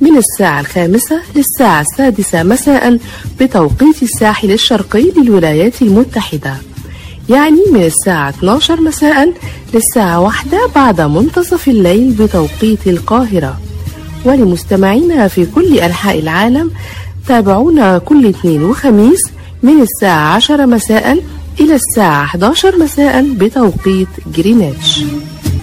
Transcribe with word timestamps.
من 0.00 0.16
الساعة 0.16 0.60
الخامسة 0.60 1.20
للساعة 1.36 1.80
السادسة 1.80 2.42
مساء 2.42 2.98
بتوقيت 3.40 4.02
الساحل 4.02 4.50
الشرقي 4.50 5.10
للولايات 5.16 5.82
المتحدة. 5.82 6.54
يعني 7.28 7.60
من 7.72 7.82
الساعة 7.82 8.28
12 8.28 8.80
مساء 8.80 9.32
للساعة 9.74 10.20
واحدة 10.20 10.58
بعد 10.74 11.00
منتصف 11.00 11.68
الليل 11.68 12.10
بتوقيت 12.10 12.86
القاهرة. 12.86 13.60
ولمستمعينا 14.24 15.28
في 15.28 15.46
كل 15.46 15.78
أنحاء 15.78 16.18
العالم 16.18 16.70
تابعونا 17.28 17.98
كل 17.98 18.26
اثنين 18.26 18.62
وخميس 18.62 19.20
من 19.62 19.82
الساعة 19.82 20.34
10 20.34 20.66
مساء 20.66 21.18
إلى 21.60 21.74
الساعة 21.74 22.24
11 22.24 22.78
مساء 22.78 23.22
بتوقيت 23.34 24.08
جرينتش. 24.36 25.04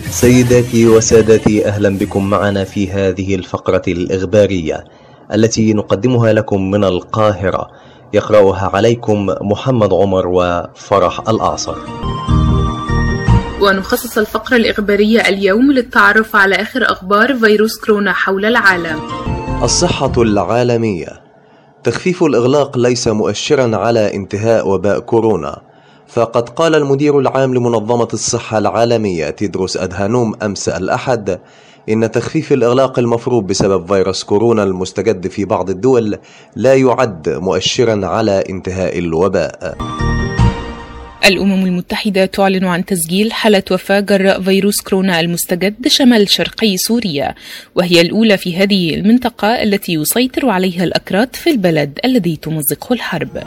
سيداتي 0.10 0.88
وسادتي 0.88 1.68
أهلا 1.68 1.98
بكم 1.98 2.30
معنا 2.30 2.64
في 2.64 2.92
هذه 2.92 3.36
الفقرة 3.36 3.82
الإخبارية 3.88 4.86
التي 5.34 5.74
نقدمها 5.74 6.34
لكم 6.34 6.72
من 6.72 6.84
القاهرة. 6.84 7.68
يقرأها 8.14 8.72
عليكم 8.74 9.26
محمد 9.42 9.94
عمر 9.94 10.28
وفرح 10.28 11.30
الأعصر. 11.30 11.76
ونخصص 13.62 14.18
الفقرة 14.18 14.56
الإخبارية 14.56 15.20
اليوم 15.20 15.72
للتعرف 15.72 16.36
على 16.36 16.56
آخر 16.56 16.92
أخبار 16.92 17.36
فيروس 17.36 17.80
كورونا 17.80 18.14
حول 18.14 18.46
العالم. 18.46 19.00
الصحة 19.64 20.12
العالمية. 20.18 21.22
تخفيف 21.84 22.24
الإغلاق 22.24 22.78
ليس 22.78 23.08
مؤشرا 23.08 23.78
على 23.78 24.16
انتهاء 24.16 24.68
وباء 24.68 25.00
كورونا. 25.00 25.62
فقد 26.08 26.50
قال 26.50 26.76
المدير 26.76 27.20
العام 27.20 27.54
لمنظمة 27.54 28.08
الصحة 28.14 28.58
العالمية 28.58 29.30
تيدروس 29.30 29.78
أدهانوم 29.78 30.36
أمس 30.44 30.70
الأحد 30.70 31.40
إن 31.90 32.12
تخفيف 32.12 32.54
الإغلاق 32.54 33.00
المفروض 33.00 33.48
بسبب 33.48 33.88
فيروس 33.88 34.24
كورونا 34.24 34.64
المستجد 34.64 35.28
في 35.28 35.46
بعض 35.46 35.70
الدول 35.70 36.18
لا 36.56 36.76
يعد 36.76 37.30
مؤشرا 37.30 38.08
على 38.08 38.44
انتهاء 38.50 39.00
الوباء. 39.00 39.78
الأمم 41.26 41.66
المتحدة 41.66 42.26
تعلن 42.26 42.66
عن 42.66 42.86
تسجيل 42.86 43.34
حالة 43.34 43.64
وفاة 43.72 44.00
جراء 44.00 44.42
فيروس 44.42 44.82
كورونا 44.82 45.20
المستجد 45.20 45.88
شمال 45.88 46.30
شرقي 46.30 46.78
سوريا 46.78 47.36
وهي 47.76 48.02
الأولى 48.02 48.38
في 48.38 48.58
هذه 48.58 48.96
المنطقة 48.96 49.48
التي 49.48 49.94
يسيطر 49.94 50.50
عليها 50.50 50.84
الأكراد 50.84 51.36
في 51.36 51.50
البلد 51.50 52.00
الذي 52.06 52.36
تمزقه 52.36 52.94
الحرب. 52.94 53.44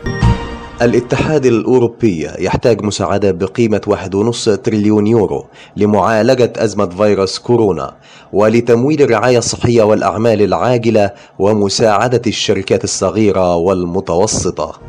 الاتحاد 0.83 1.47
الأوروبي 1.47 2.29
يحتاج 2.39 2.83
مساعدة 2.83 3.31
بقيمة 3.31 3.81
1.5 3.87 4.57
تريليون 4.63 5.07
يورو 5.07 5.47
لمعالجة 5.77 6.53
أزمة 6.57 6.87
فيروس 6.87 7.39
كورونا 7.39 7.97
ولتمويل 8.33 9.03
الرعاية 9.03 9.39
الصحية 9.39 9.83
والأعمال 9.83 10.43
العاجلة 10.43 11.11
ومساعدة 11.39 12.23
الشركات 12.27 12.85
الصغيرة 12.85 13.57
والمتوسطة. 13.57 14.81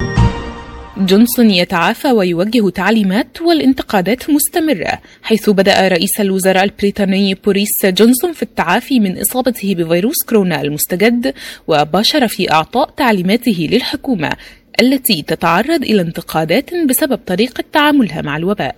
جونسون 0.97 1.49
يتعافى 1.49 2.11
ويوجه 2.11 2.69
تعليمات 2.69 3.41
والانتقادات 3.41 4.29
مستمرة 4.29 4.99
حيث 5.23 5.49
بدأ 5.49 5.87
رئيس 5.87 6.21
الوزراء 6.21 6.63
البريطاني 6.63 7.33
بوريس 7.33 7.85
جونسون 7.85 8.33
في 8.33 8.43
التعافي 8.43 8.99
من 8.99 9.19
إصابته 9.19 9.75
بفيروس 9.75 10.23
كورونا 10.29 10.61
المستجد 10.61 11.33
وباشر 11.67 12.27
في 12.27 12.51
إعطاء 12.51 12.89
تعليماته 12.97 13.67
للحكومة 13.71 14.31
التي 14.79 15.21
تتعرض 15.21 15.83
إلى 15.83 16.01
انتقادات 16.01 16.69
بسبب 16.89 17.19
طريقة 17.25 17.63
تعاملها 17.73 18.21
مع 18.21 18.37
الوباء. 18.37 18.75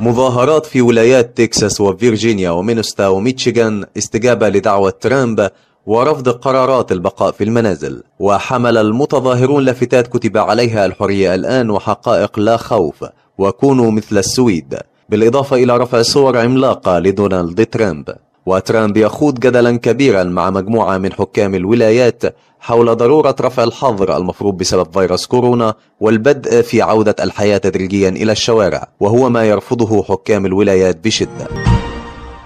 مظاهرات 0.00 0.66
في 0.66 0.82
ولايات 0.82 1.36
تكساس 1.36 1.80
وفيرجينيا 1.80 2.50
ومينستا 2.50 3.08
وميتشيغان 3.08 3.84
استجابة 3.98 4.48
لدعوة 4.48 4.90
ترامب 4.90 5.50
ورفض 5.86 6.28
قرارات 6.28 6.92
البقاء 6.92 7.32
في 7.32 7.44
المنازل 7.44 8.02
وحمل 8.18 8.76
المتظاهرون 8.78 9.64
لافتات 9.64 10.06
كتب 10.06 10.38
عليها 10.38 10.86
الحرية 10.86 11.34
الآن 11.34 11.70
وحقائق 11.70 12.38
لا 12.38 12.56
خوف 12.56 13.04
وكونوا 13.38 13.90
مثل 13.90 14.18
السويد. 14.18 14.78
بالإضافة 15.08 15.56
إلى 15.56 15.76
رفع 15.76 16.02
صور 16.02 16.38
عملاقة 16.38 16.98
لدونالد 16.98 17.66
ترامب. 17.66 18.27
وترامب 18.48 18.96
يخوض 18.96 19.40
جدلا 19.40 19.78
كبيرا 19.78 20.24
مع 20.24 20.50
مجموعة 20.50 20.98
من 20.98 21.12
حكام 21.12 21.54
الولايات 21.54 22.22
حول 22.60 22.96
ضرورة 22.96 23.36
رفع 23.40 23.64
الحظر 23.64 24.16
المفروض 24.16 24.56
بسبب 24.56 24.92
فيروس 24.92 25.26
كورونا 25.26 25.74
والبدء 26.00 26.62
في 26.62 26.82
عودة 26.82 27.16
الحياة 27.20 27.58
تدريجيا 27.58 28.08
إلى 28.08 28.32
الشوارع 28.32 28.88
وهو 29.00 29.30
ما 29.30 29.44
يرفضه 29.44 30.02
حكام 30.02 30.46
الولايات 30.46 31.04
بشدة. 31.04 31.48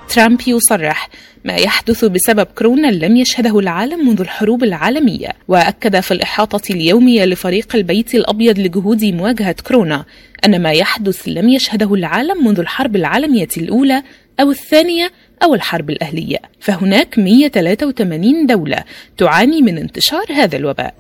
ترامب 0.08 0.40
يصرح 0.46 1.08
ما 1.44 1.56
يحدث 1.56 2.04
بسبب 2.04 2.46
كورونا 2.58 2.88
لم 2.88 3.16
يشهده 3.16 3.58
العالم 3.58 4.08
منذ 4.08 4.20
الحروب 4.20 4.64
العالمية 4.64 5.28
وأكد 5.48 6.00
في 6.00 6.14
الإحاطة 6.14 6.72
اليومية 6.72 7.24
لفريق 7.24 7.76
البيت 7.76 8.14
الأبيض 8.14 8.58
لجهود 8.58 9.04
مواجهة 9.04 9.56
كورونا 9.66 10.04
أن 10.44 10.62
ما 10.62 10.72
يحدث 10.72 11.22
لم 11.26 11.48
يشهده 11.48 11.94
العالم 11.94 12.46
منذ 12.46 12.60
الحرب 12.60 12.96
العالمية 12.96 13.48
الأولى 13.56 14.02
أو 14.40 14.50
الثانية 14.50 15.10
أو 15.44 15.54
الحرب 15.54 15.90
الأهلية 15.90 16.38
فهناك 16.60 17.18
183 17.18 18.46
دولة 18.46 18.84
تعاني 19.18 19.62
من 19.62 19.78
انتشار 19.78 20.24
هذا 20.32 20.56
الوباء. 20.56 20.94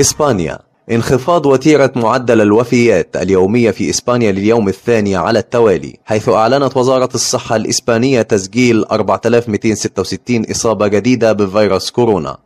إسبانيا. 0.00 0.58
انخفاض 0.90 1.46
وتيرة 1.46 1.92
معدل 1.96 2.40
الوفيات 2.40 3.16
اليومية 3.16 3.70
في 3.70 3.90
إسبانيا 3.90 4.32
لليوم 4.32 4.68
الثاني 4.68 5.16
على 5.16 5.38
التوالي 5.38 5.96
حيث 6.04 6.28
أعلنت 6.28 6.76
وزارة 6.76 7.08
الصحة 7.14 7.56
الإسبانية 7.56 8.22
تسجيل 8.22 8.84
4266 8.84 10.44
إصابة 10.50 10.86
جديدة 10.86 11.32
بفيروس 11.32 11.90
كورونا 11.90 12.36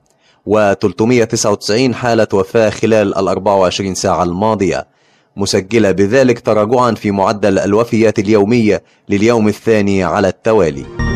و399 0.51 1.93
حالة 1.93 2.29
وفاة 2.33 2.71
خلال 2.71 3.19
ال 3.19 3.29
24 3.29 3.95
ساعة 3.95 4.23
الماضية. 4.23 4.87
مسجلة 5.39 5.91
بذلك 5.91 6.41
تراجعا 6.41 6.93
في 6.93 7.11
معدل 7.11 7.59
الوفيات 7.59 8.19
اليومية 8.19 8.83
لليوم 9.09 9.49
الثاني 9.49 10.05
على 10.05 10.29
التوالي. 10.29 11.08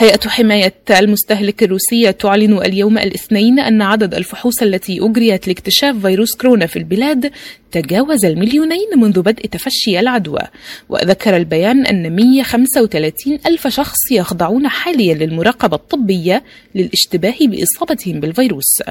هيئة 0.00 0.28
حماية 0.28 0.74
المستهلك 0.90 1.62
الروسية 1.62 2.10
تعلن 2.10 2.58
اليوم 2.58 2.98
الاثنين 2.98 3.58
أن 3.58 3.82
عدد 3.82 4.14
الفحوص 4.14 4.62
التي 4.62 4.98
أجريت 5.02 5.48
لاكتشاف 5.48 5.96
فيروس 5.96 6.36
كورونا 6.36 6.66
في 6.66 6.78
البلاد 6.78 7.30
تجاوز 7.72 8.24
المليونين 8.24 8.88
منذ 8.96 9.22
بدء 9.22 9.46
تفشي 9.46 10.00
العدوى. 10.00 10.40
وذكر 10.88 11.36
البيان 11.36 11.86
أن 11.86 12.16
135 12.16 13.38
ألف 13.46 13.68
شخص 13.68 14.12
يخضعون 14.12 14.68
حاليا 14.68 15.14
للمراقبة 15.14 15.76
الطبية 15.76 16.44
للاشتباه 16.74 17.34
بإصابتهم 17.40 18.20
بالفيروس. 18.20 18.82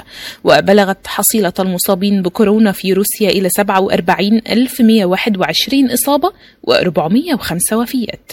وبلغت 0.43 1.07
حصيلة 1.07 1.53
المصابين 1.59 2.21
بكورونا 2.21 2.71
في 2.71 2.93
روسيا 2.93 3.29
إلى 3.29 3.49
47121 3.49 5.91
إصابة 5.91 6.31
و405 6.67 7.73
وفيات. 7.73 8.31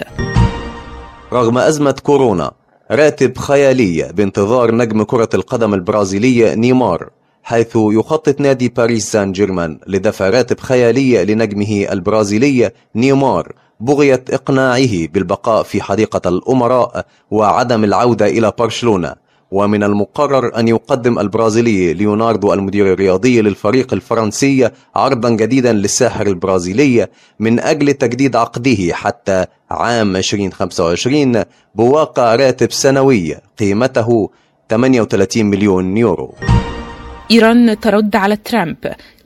رغم 1.32 1.58
أزمة 1.58 1.96
كورونا 2.02 2.52
راتب 2.90 3.38
خيالي 3.38 4.12
بانتظار 4.12 4.74
نجم 4.74 5.02
كرة 5.02 5.28
القدم 5.34 5.74
البرازيلي 5.74 6.54
نيمار 6.56 7.10
حيث 7.42 7.76
يخطط 7.76 8.40
نادي 8.40 8.68
باريس 8.68 9.12
سان 9.12 9.32
جيرمان 9.32 9.78
لدفع 9.86 10.28
راتب 10.28 10.60
خيالي 10.60 11.24
لنجمه 11.24 11.86
البرازيلي 11.92 12.70
نيمار 12.96 13.52
بغية 13.80 14.24
إقناعه 14.30 15.06
بالبقاء 15.06 15.62
في 15.62 15.82
حديقة 15.82 16.28
الأمراء 16.28 17.06
وعدم 17.30 17.84
العودة 17.84 18.26
إلى 18.26 18.52
برشلونة. 18.58 19.14
ومن 19.50 19.82
المقرر 19.82 20.58
أن 20.58 20.68
يقدم 20.68 21.18
البرازيلي 21.18 21.94
ليوناردو 21.94 22.52
المدير 22.52 22.92
الرياضي 22.92 23.42
للفريق 23.42 23.92
الفرنسي 23.92 24.70
عرضا 24.96 25.30
جديدا 25.30 25.72
للساحر 25.72 26.26
البرازيلي 26.26 27.06
من 27.40 27.60
أجل 27.60 27.92
تجديد 27.92 28.36
عقده 28.36 28.92
حتى 28.92 29.44
عام 29.70 30.16
2025 30.16 31.42
بواقع 31.74 32.34
راتب 32.34 32.72
سنوي 32.72 33.36
قيمته 33.58 34.30
38 34.68 35.46
مليون 35.46 35.96
يورو. 35.96 36.34
إيران 37.30 37.80
ترد 37.80 38.16
على 38.16 38.36
ترامب. 38.36 38.76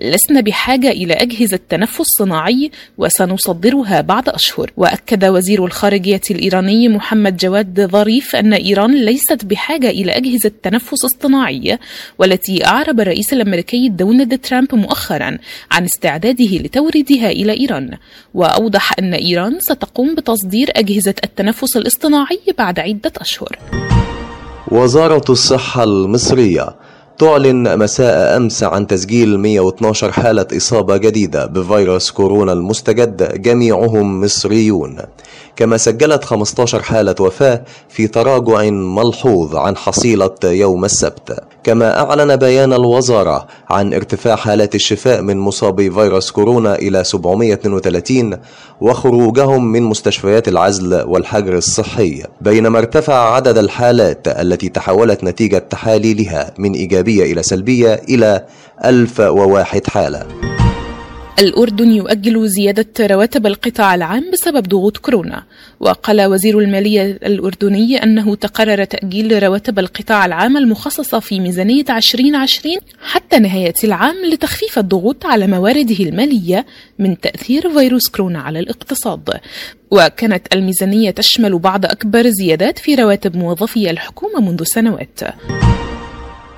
لسنا 0.00 0.40
بحاجة 0.40 0.90
إلى 0.90 1.14
أجهزة 1.14 1.58
تنفس 1.68 2.06
صناعي 2.18 2.70
وسنصدرها 2.98 4.00
بعد 4.00 4.28
أشهر. 4.28 4.70
وأكد 4.76 5.24
وزير 5.24 5.64
الخارجية 5.64 6.20
الإيراني 6.30 6.88
محمد 6.88 7.36
جواد 7.36 7.90
ظريف 7.90 8.36
أن 8.36 8.52
إيران 8.52 9.04
ليست 9.04 9.44
بحاجة 9.44 9.90
إلى 9.90 10.12
أجهزة 10.12 10.50
تنفس 10.62 11.04
اصطناعية 11.04 11.80
والتي 12.18 12.66
أعرب 12.66 13.00
الرئيس 13.00 13.32
الأمريكي 13.32 13.88
دونالد 13.88 14.40
ترامب 14.40 14.74
مؤخرا 14.74 15.38
عن 15.70 15.84
استعداده 15.84 16.44
لتوريدها 16.44 17.30
إلى 17.30 17.60
إيران. 17.60 17.96
وأوضح 18.34 18.92
أن 18.98 19.14
إيران 19.14 19.58
ستقوم 19.60 20.14
بتصدير 20.14 20.70
أجهزة 20.76 21.14
التنفس 21.24 21.76
الاصطناعي 21.76 22.40
بعد 22.58 22.80
عدة 22.80 23.12
أشهر. 23.16 23.58
وزارة 24.68 25.24
الصحة 25.30 25.84
المصرية 25.84 26.76
تعلن 27.18 27.78
مساء 27.78 28.36
أمس 28.36 28.62
عن 28.62 28.86
تسجيل 28.86 29.38
112 29.38 30.12
حالة 30.12 30.46
إصابة 30.56 30.96
جديدة 30.96 31.46
بفيروس 31.46 32.10
كورونا 32.10 32.52
المستجد 32.52 33.42
جميعهم 33.42 34.20
مصريون. 34.20 34.98
كما 35.58 35.76
سجلت 35.76 36.25
15 36.25 36.82
حالة 36.82 37.14
وفاة 37.20 37.62
في 37.88 38.06
تراجع 38.06 38.70
ملحوظ 38.70 39.56
عن 39.56 39.76
حصيلة 39.76 40.34
يوم 40.44 40.84
السبت. 40.84 41.40
كما 41.64 42.00
أعلن 42.00 42.37
بيان 42.37 42.72
الوزارة 42.72 43.46
عن 43.70 43.94
ارتفاع 43.94 44.37
حالات 44.37 44.75
الشفاء 44.75 45.22
من 45.22 45.38
مصابي 45.38 45.90
فيروس 45.90 46.31
كورونا 46.31 46.75
إلى 46.75 47.05
732 47.05 48.37
وخروجهم 48.81 49.72
من 49.72 49.82
مستشفيات 49.82 50.49
العزل 50.49 51.02
والحجر 51.02 51.56
الصحي. 51.56 52.22
بينما 52.40 52.78
ارتفع 52.78 53.34
عدد 53.34 53.58
الحالات 53.58 54.28
التي 54.28 54.69
تحولت 54.69 55.25
نتيجة 55.25 55.58
تحاليلها 55.58 56.54
من 56.58 56.72
إيجابية 56.72 57.32
إلى 57.32 57.43
سلبية 57.43 57.94
إلى 58.08 58.44
1001 58.84 59.87
حالة. 59.87 60.57
الأردن 61.38 61.90
يؤجل 61.90 62.49
زيادة 62.49 63.06
رواتب 63.06 63.46
القطاع 63.46 63.94
العام 63.94 64.31
بسبب 64.32 64.69
ضغوط 64.69 64.96
كورونا. 64.96 65.44
وقال 65.81 66.26
وزير 66.26 66.58
المالية 66.58 67.02
الأردني 67.02 68.02
أنه 68.02 68.35
تقرر 68.35 68.85
تأجيل 68.85 69.43
رواتب 69.43 69.79
القطاع 69.79 70.26
العام 70.26 70.56
المخصصة 70.56 71.20
في 71.20 71.40
ميزانية 71.40 71.85
2020 71.90 72.76
حتى 73.02 73.38
نهاية 73.38 73.75
العام 73.85 74.17
لتخفيف 74.32 74.79
الضغوط 74.79 75.26
على 75.26 75.46
موارده 75.46 76.05
المالية 76.05 76.67
من 76.99 77.20
تأثير 77.20 77.79
فيروس 77.79 78.08
كورونا 78.08 78.38
على 78.40 78.58
الاقتصاد. 78.58 79.31
وكانت 79.90 80.55
الميزانية 80.55 81.11
تشمل 81.11 81.58
بعض 81.58 81.85
أكبر 81.85 82.29
زيادات 82.29 82.79
في 82.79 82.94
رواتب 82.94 83.37
موظفي 83.37 83.90
الحكومة 83.90 84.40
منذ 84.40 84.64
سنوات. 84.64 85.20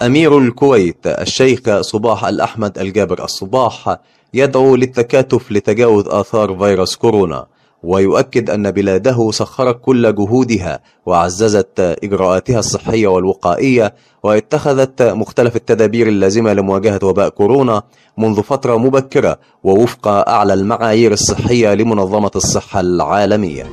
أمير 0.02 0.38
الكويت 0.38 1.06
الشيخ 1.06 1.80
صباح 1.80 2.24
الأحمد 2.24 2.78
الجابر. 2.78 3.24
الصباح 3.24 3.96
يدعو 4.34 4.76
للتكاتف 4.76 5.52
لتجاوز 5.52 6.08
آثار 6.08 6.58
فيروس 6.58 6.96
كورونا 6.96 7.46
ويؤكد 7.82 8.50
أن 8.50 8.70
بلاده 8.70 9.30
سخرت 9.30 9.80
كل 9.82 10.14
جهودها 10.14 10.80
وعززت 11.06 11.80
إجراءاتها 11.80 12.58
الصحية 12.58 13.06
والوقائية 13.08 13.94
واتخذت 14.22 15.02
مختلف 15.02 15.56
التدابير 15.56 16.08
اللازمة 16.08 16.52
لمواجهة 16.52 17.00
وباء 17.02 17.28
كورونا 17.28 17.82
منذ 18.18 18.42
فترة 18.42 18.76
مبكرة 18.76 19.38
ووفق 19.64 20.08
أعلى 20.08 20.54
المعايير 20.54 21.12
الصحية 21.12 21.74
لمنظمة 21.74 22.30
الصحة 22.36 22.80
العالمية. 22.80 23.66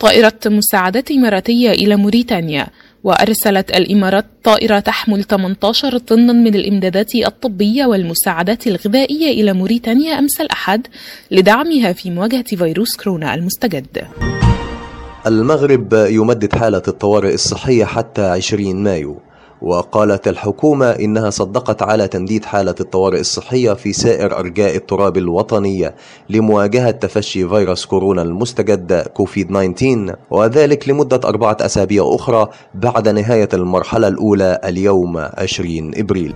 طائرة 0.00 0.40
مساعدات 0.46 1.10
إماراتية 1.10 1.70
إلى 1.70 1.96
موريتانيا. 1.96 2.66
وأرسلت 3.04 3.70
الإمارات 3.70 4.26
طائرة 4.44 4.78
تحمل 4.78 5.24
18 5.24 5.98
طنا 5.98 6.32
من 6.32 6.54
الإمدادات 6.54 7.14
الطبية 7.14 7.86
والمساعدات 7.86 8.66
الغذائية 8.66 9.42
إلى 9.42 9.52
موريتانيا 9.52 10.18
أمس 10.18 10.40
الأحد 10.40 10.86
لدعمها 11.30 11.92
في 11.92 12.10
مواجهة 12.10 12.42
فيروس 12.42 12.96
كورونا 12.96 13.34
المستجد. 13.34 13.86
المغرب 15.26 15.92
يمدد 15.92 16.54
حالة 16.54 16.82
الطوارئ 16.88 17.34
الصحية 17.34 17.84
حتى 17.84 18.22
20 18.22 18.76
مايو 18.82 19.20
وقالت 19.62 20.28
الحكومة 20.28 20.90
إنها 20.90 21.30
صدقت 21.30 21.82
على 21.82 22.08
تمديد 22.08 22.44
حالة 22.44 22.74
الطوارئ 22.80 23.20
الصحية 23.20 23.72
في 23.72 23.92
سائر 23.92 24.38
أرجاء 24.38 24.76
التراب 24.76 25.16
الوطنية 25.16 25.94
لمواجهة 26.30 26.90
تفشي 26.90 27.48
فيروس 27.48 27.84
كورونا 27.86 28.22
المستجد 28.22 28.92
كوفيد 29.14 29.46
19 29.48 30.16
وذلك 30.30 30.88
لمدة 30.88 31.20
أربعة 31.24 31.56
أسابيع 31.60 32.10
أخرى 32.14 32.48
بعد 32.74 33.08
نهاية 33.08 33.48
المرحلة 33.54 34.08
الأولى 34.08 34.60
اليوم 34.64 35.16
20 35.16 35.90
إبريل. 35.94 36.34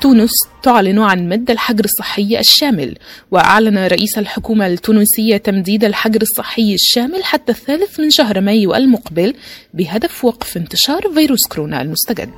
تونس 0.00 0.30
تعلن 0.62 0.98
عن 0.98 1.28
مد 1.28 1.50
الحجر 1.50 1.84
الصحي 1.84 2.38
الشامل 2.38 2.94
وأعلن 3.30 3.78
رئيس 3.86 4.18
الحكومة 4.18 4.66
التونسية 4.66 5.36
تمديد 5.36 5.84
الحجر 5.84 6.22
الصحي 6.22 6.74
الشامل 6.74 7.24
حتى 7.24 7.52
الثالث 7.52 8.00
من 8.00 8.10
شهر 8.10 8.40
مايو 8.40 8.74
المقبل 8.74 9.34
بهدف 9.74 10.24
وقف 10.24 10.56
انتشار 10.56 11.00
فيروس 11.14 11.46
كورونا 11.46 11.82
المستجد. 11.82 12.30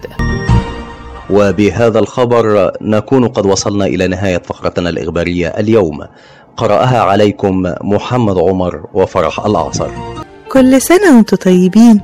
وبهذا 1.30 1.98
الخبر 1.98 2.72
نكون 2.80 3.28
قد 3.28 3.46
وصلنا 3.46 3.86
إلى 3.86 4.06
نهاية 4.08 4.38
فقرتنا 4.38 4.88
الإخبارية 4.88 5.48
اليوم. 5.48 6.06
قرأها 6.56 7.00
عليكم 7.00 7.62
محمد 7.82 8.38
عمر 8.38 8.86
وفرح 8.94 9.46
الأعصر 9.46 9.90
كل 10.52 10.82
سنة 10.82 11.16
وأنتم 11.16 11.36
طيبين. 11.36 12.00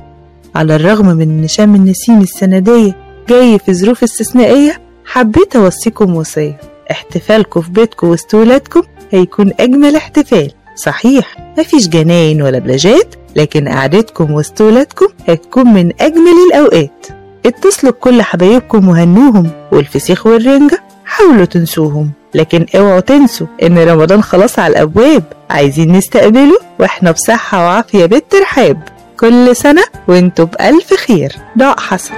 على 0.55 0.75
الرغم 0.75 1.05
من 1.05 1.21
إن 1.21 1.47
شم 1.47 1.75
النسيم 1.75 2.21
السنة 2.21 2.59
دي 2.59 2.93
جاي 3.29 3.59
في 3.59 3.73
ظروف 3.73 4.03
استثنائية 4.03 4.84
حبيت 5.15 5.55
أوصيكم 5.55 6.15
وصية. 6.15 6.59
احتفالكم 6.91 7.61
في 7.61 7.71
بيتكم 7.71 8.07
وسط 8.07 8.33
ولادكم 8.33 8.81
هيكون 9.11 9.51
أجمل 9.59 9.95
احتفال. 9.95 10.51
صحيح 10.75 11.53
مفيش 11.57 11.87
جناين 11.87 12.41
ولا 12.41 12.59
بلاجات 12.59 13.15
لكن 13.35 13.67
قعدتكم 13.67 14.31
وسط 14.31 14.61
ولادكم 14.61 15.05
هتكون 15.27 15.73
من 15.73 15.91
أجمل 16.01 16.33
الأوقات. 16.51 17.07
اتصلوا 17.45 17.91
بكل 17.91 18.21
حبايبكم 18.21 18.87
وهنوهم 18.89 19.49
والفسيخ 19.71 20.25
والرنجة 20.27 20.83
حاولوا 21.05 21.45
تنسوهم. 21.45 22.11
لكن 22.33 22.65
اوعوا 22.75 22.99
تنسوا 22.99 23.47
إن 23.63 23.77
رمضان 23.79 24.23
خلاص 24.23 24.59
على 24.59 24.71
الأبواب. 24.71 25.23
عايزين 25.49 25.91
نستقبله 25.91 26.57
وإحنا 26.79 27.11
بصحة 27.11 27.65
وعافية 27.65 28.05
بالترحاب. 28.05 28.83
كل 29.19 29.55
سنة 29.55 29.83
وإنتوا 30.07 30.45
بألف 30.45 30.93
خير. 30.93 31.35
ضاء 31.57 31.79
حسن. 31.79 32.13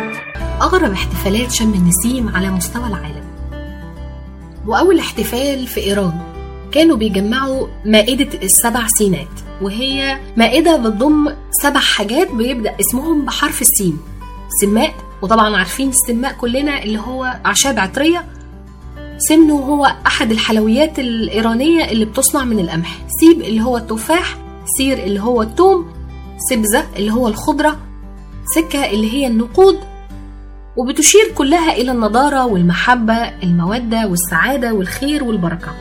أغرب 0.61 0.91
احتفالات 0.91 1.51
شم 1.51 1.73
النسيم 1.73 2.35
على 2.35 2.49
مستوى 2.49 2.87
العالم. 2.87 3.23
وأول 4.67 4.99
احتفال 4.99 5.67
في 5.67 5.79
إيران 5.79 6.19
كانوا 6.71 6.97
بيجمعوا 6.97 7.67
مائدة 7.85 8.39
السبع 8.43 8.87
سينات 8.97 9.27
وهي 9.61 10.19
مائدة 10.37 10.77
بتضم 10.77 11.35
سبع 11.51 11.79
حاجات 11.79 12.31
بيبدأ 12.31 12.75
اسمهم 12.79 13.25
بحرف 13.25 13.61
السين. 13.61 13.99
سماء 14.61 14.93
وطبعا 15.21 15.57
عارفين 15.57 15.89
السماء 15.89 16.33
كلنا 16.33 16.83
اللي 16.83 16.99
هو 16.99 17.39
أعشاب 17.45 17.79
عطرية. 17.79 18.25
سمنه 19.17 19.53
هو 19.53 19.95
أحد 20.07 20.31
الحلويات 20.31 20.99
الإيرانية 20.99 21.85
اللي 21.91 22.05
بتصنع 22.05 22.43
من 22.43 22.59
القمح. 22.59 22.97
سيب 23.19 23.41
اللي 23.41 23.61
هو 23.61 23.77
التفاح 23.77 24.37
سير 24.77 25.03
اللي 25.03 25.19
هو 25.19 25.41
التوم 25.41 25.85
سبزة 26.49 26.85
اللي 26.95 27.11
هو 27.11 27.27
الخضرة 27.27 27.77
سكة 28.55 28.85
اللي 28.85 29.13
هي 29.13 29.27
النقود 29.27 29.79
وبتشير 30.77 31.31
كلها 31.35 31.71
إلى 31.73 31.91
النضارة 31.91 32.45
والمحبة 32.45 33.13
المودة 33.43 34.07
والسعادة 34.07 34.73
والخير 34.73 35.23
والبركة. 35.23 35.71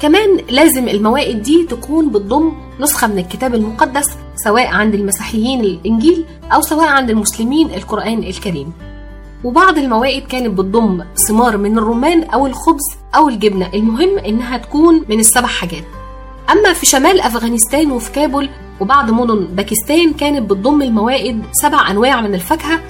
كمان 0.00 0.38
لازم 0.50 0.88
الموائد 0.88 1.42
دي 1.42 1.66
تكون 1.70 2.08
بتضم 2.10 2.52
نسخة 2.80 3.06
من 3.06 3.18
الكتاب 3.18 3.54
المقدس 3.54 4.06
سواء 4.44 4.66
عند 4.66 4.94
المسيحيين 4.94 5.60
الإنجيل 5.60 6.24
أو 6.52 6.60
سواء 6.60 6.86
عند 6.86 7.10
المسلمين 7.10 7.70
القرآن 7.74 8.18
الكريم. 8.18 8.72
وبعض 9.44 9.78
الموائد 9.78 10.26
كانت 10.26 10.58
بتضم 10.58 11.04
ثمار 11.28 11.56
من 11.56 11.78
الرمان 11.78 12.22
أو 12.24 12.46
الخبز 12.46 12.84
أو 13.16 13.28
الجبنة 13.28 13.70
المهم 13.74 14.18
إنها 14.18 14.58
تكون 14.58 15.04
من 15.08 15.20
السبع 15.20 15.46
حاجات. 15.48 15.84
أما 16.50 16.72
في 16.72 16.86
شمال 16.86 17.20
أفغانستان 17.20 17.92
وفي 17.92 18.12
كابول 18.12 18.48
وبعض 18.80 19.10
مدن 19.10 19.44
باكستان 19.46 20.12
كانت 20.12 20.50
بتضم 20.50 20.82
الموائد 20.82 21.42
سبع 21.52 21.90
أنواع 21.90 22.20
من 22.20 22.34
الفاكهة 22.34 22.80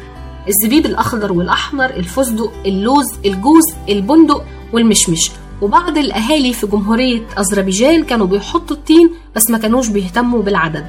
الزبيب 0.49 0.87
الأخضر 0.87 1.33
والأحمر 1.33 1.85
الفستق 1.85 2.53
اللوز 2.67 3.05
الجوز 3.27 3.63
البندق 3.89 4.45
والمشمش. 4.73 5.31
وبعض 5.63 5.99
الأهالي 5.99 6.53
في 6.53 6.67
جمهورية 6.67 7.23
أذربيجان 7.39 8.05
كانوا 8.05 8.27
بيحطوا 8.27 8.77
التين 8.77 9.11
بس 9.37 9.51
ما 9.51 9.59
كانوش 9.59 9.89
بيهتموا 9.89 10.43
بالعدد. 10.43 10.87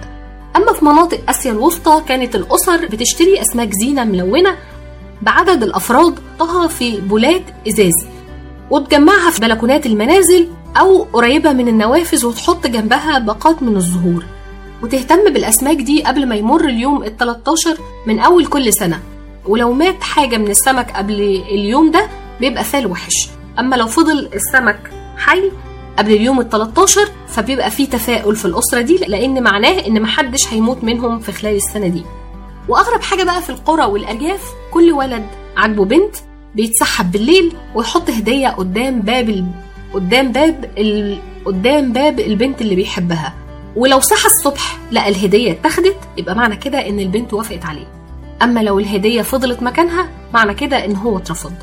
أما 0.55 0.73
في 0.73 0.85
مناطق 0.85 1.19
آسيا 1.29 1.51
الوسطى 1.51 2.01
كانت 2.07 2.35
الأسر 2.35 2.85
بتشتري 2.85 3.41
أسماك 3.41 3.69
زينة 3.81 4.03
ملونة 4.03 4.55
بعدد 5.21 5.63
الأفراد 5.63 6.15
طها 6.39 6.67
في 6.67 7.01
بولات 7.01 7.41
إزاز 7.67 7.93
وتجمعها 8.71 9.31
في 9.31 9.41
بلكونات 9.41 9.85
المنازل 9.85 10.47
أو 10.79 11.03
قريبة 11.13 11.53
من 11.53 11.67
النوافذ 11.67 12.25
وتحط 12.25 12.67
جنبها 12.67 13.19
باقات 13.19 13.63
من 13.63 13.75
الزهور. 13.77 14.25
وتهتم 14.83 15.33
بالأسماك 15.33 15.77
دي 15.77 16.03
قبل 16.03 16.25
ما 16.27 16.35
يمر 16.35 16.65
اليوم 16.65 17.03
ال 17.03 17.17
13 17.17 17.77
من 18.07 18.19
أول 18.19 18.45
كل 18.45 18.73
سنة. 18.73 18.99
ولو 19.45 19.73
مات 19.73 20.03
حاجة 20.03 20.37
من 20.37 20.47
السمك 20.51 20.91
قبل 20.91 21.13
اليوم 21.51 21.91
ده 21.91 22.07
بيبقى 22.39 22.63
فال 22.63 22.87
وحش. 22.87 23.29
أما 23.59 23.75
لو 23.75 23.87
فضل 23.87 24.29
السمك 24.33 24.91
حي 25.17 25.51
قبل 25.99 26.11
اليوم 26.11 26.39
ال 26.39 26.49
13 26.49 27.01
فبيبقى 27.27 27.71
فيه 27.71 27.89
تفاؤل 27.89 28.35
في 28.35 28.45
الأسرة 28.45 28.81
دي 28.81 28.97
لأن 28.97 29.43
معناه 29.43 29.87
إن 29.87 30.01
محدش 30.01 30.53
هيموت 30.53 30.83
منهم 30.83 31.19
في 31.19 31.31
خلال 31.31 31.55
السنة 31.55 31.87
دي. 31.87 32.03
وأغرب 32.69 33.01
حاجة 33.01 33.23
بقى 33.23 33.41
في 33.41 33.49
القرى 33.49 33.85
والأرياف 33.85 34.41
كل 34.71 34.91
ولد 34.91 35.25
عاجبه 35.57 35.85
بنت 35.85 36.15
بيتسحب 36.55 37.11
بالليل 37.11 37.53
ويحط 37.75 38.09
هدية 38.09 38.47
قدام 38.49 38.99
باب 38.99 39.29
ال... 39.29 39.45
قدام 39.93 40.31
باب 40.31 40.71
ال... 40.77 41.17
قدام 41.45 41.93
باب 41.93 42.19
البنت 42.19 42.61
اللي 42.61 42.75
بيحبها. 42.75 43.33
ولو 43.75 43.99
صحى 43.99 44.25
الصبح 44.25 44.77
لقى 44.91 45.09
الهدية 45.09 45.51
اتاخدت 45.51 45.95
يبقى 46.17 46.35
معنى 46.35 46.55
كده 46.55 46.89
إن 46.89 46.99
البنت 46.99 47.33
وافقت 47.33 47.65
عليه. 47.65 47.85
أما 48.43 48.59
لو 48.59 48.79
الهدية 48.79 49.21
فضلت 49.21 49.63
مكانها 49.63 50.09
معنى 50.33 50.53
كده 50.53 50.85
إن 50.85 50.95
هو 50.95 51.17
اترفض. 51.17 51.53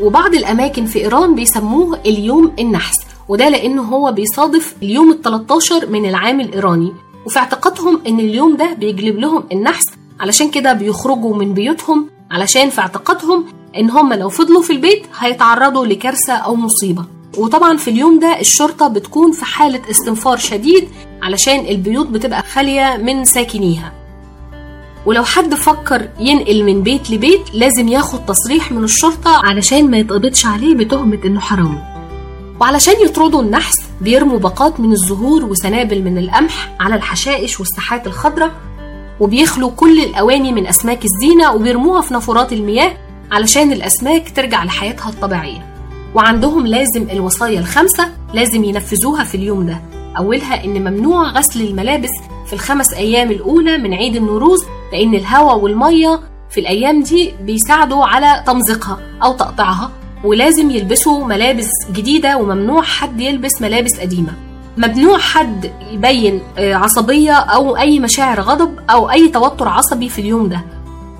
وبعض 0.00 0.34
الأماكن 0.34 0.86
في 0.86 0.98
إيران 0.98 1.34
بيسموه 1.34 1.98
اليوم 2.06 2.52
النحس 2.58 2.96
وده 3.28 3.48
لأنه 3.48 3.82
هو 3.82 4.12
بيصادف 4.12 4.74
اليوم 4.82 5.10
ال 5.10 5.22
13 5.22 5.86
من 5.86 6.08
العام 6.08 6.40
الإيراني. 6.40 6.92
وفي 7.26 7.38
اعتقادهم 7.38 8.00
إن 8.06 8.20
اليوم 8.20 8.56
ده 8.56 8.72
بيجلب 8.74 9.18
لهم 9.18 9.44
النحس 9.52 9.86
علشان 10.20 10.50
كده 10.50 10.72
بيخرجوا 10.72 11.36
من 11.36 11.54
بيوتهم 11.54 12.06
علشان 12.30 12.70
في 12.70 12.80
اعتقادهم 12.80 13.44
إن 13.76 13.90
هم 13.90 14.12
لو 14.12 14.28
فضلوا 14.28 14.62
في 14.62 14.72
البيت 14.72 15.02
هيتعرضوا 15.18 15.86
لكارثة 15.86 16.32
أو 16.32 16.54
مصيبة. 16.56 17.04
وطبعا 17.38 17.76
في 17.76 17.90
اليوم 17.90 18.18
ده 18.18 18.40
الشرطة 18.40 18.88
بتكون 18.88 19.32
في 19.32 19.44
حالة 19.44 19.80
استنفار 19.90 20.36
شديد 20.36 20.88
علشان 21.22 21.66
البيوت 21.66 22.06
بتبقى 22.06 22.42
خالية 22.42 22.96
من 22.96 23.24
ساكنيها. 23.24 23.92
ولو 25.06 25.24
حد 25.24 25.54
فكر 25.54 26.08
ينقل 26.18 26.64
من 26.64 26.82
بيت 26.82 27.10
لبيت 27.10 27.54
لازم 27.54 27.88
ياخد 27.88 28.26
تصريح 28.26 28.72
من 28.72 28.84
الشرطة 28.84 29.30
علشان 29.46 29.90
ما 29.90 29.98
يتقبضش 29.98 30.46
عليه 30.46 30.74
بتهمة 30.74 31.18
إنه 31.24 31.40
حرامي 31.40 31.82
وعلشان 32.60 32.94
يطردوا 33.04 33.42
النحس 33.42 33.80
بيرموا 34.00 34.38
باقات 34.38 34.80
من 34.80 34.92
الزهور 34.92 35.44
وسنابل 35.44 36.02
من 36.02 36.18
القمح 36.18 36.72
على 36.80 36.94
الحشائش 36.94 37.60
والساحات 37.60 38.06
الخضراء 38.06 38.50
وبيخلوا 39.20 39.70
كل 39.70 40.00
الأواني 40.00 40.52
من 40.52 40.66
أسماك 40.66 41.04
الزينة 41.04 41.52
وبيرموها 41.52 42.00
في 42.00 42.14
نافورات 42.14 42.52
المياه 42.52 42.92
علشان 43.32 43.72
الأسماك 43.72 44.32
ترجع 44.36 44.64
لحياتها 44.64 45.08
الطبيعية. 45.08 45.66
وعندهم 46.14 46.66
لازم 46.66 47.10
الوصايا 47.10 47.60
الخمسة 47.60 48.08
لازم 48.34 48.64
ينفذوها 48.64 49.24
في 49.24 49.34
اليوم 49.34 49.66
ده. 49.66 49.80
أولها 50.18 50.64
إن 50.64 50.80
ممنوع 50.92 51.30
غسل 51.30 51.60
الملابس 51.62 52.10
في 52.50 52.56
الخمس 52.56 52.92
أيام 52.94 53.30
الأولى 53.30 53.78
من 53.78 53.94
عيد 53.94 54.16
النوروز 54.16 54.64
لأن 54.92 55.14
الهواء 55.14 55.58
والمية 55.58 56.20
في 56.50 56.60
الأيام 56.60 57.02
دي 57.02 57.32
بيساعدوا 57.42 58.04
على 58.04 58.44
تمزيقها 58.46 58.98
أو 59.22 59.32
تقطيعها 59.32 59.90
ولازم 60.24 60.70
يلبسوا 60.70 61.24
ملابس 61.26 61.68
جديدة 61.92 62.36
وممنوع 62.36 62.82
حد 62.82 63.20
يلبس 63.20 63.62
ملابس 63.62 64.00
قديمة. 64.00 64.32
ممنوع 64.76 65.18
حد 65.18 65.72
يبين 65.90 66.40
عصبية 66.58 67.32
أو 67.32 67.76
أي 67.76 68.00
مشاعر 68.00 68.40
غضب 68.40 68.78
أو 68.90 69.10
أي 69.10 69.28
توتر 69.28 69.68
عصبي 69.68 70.08
في 70.08 70.20
اليوم 70.20 70.48
ده. 70.48 70.60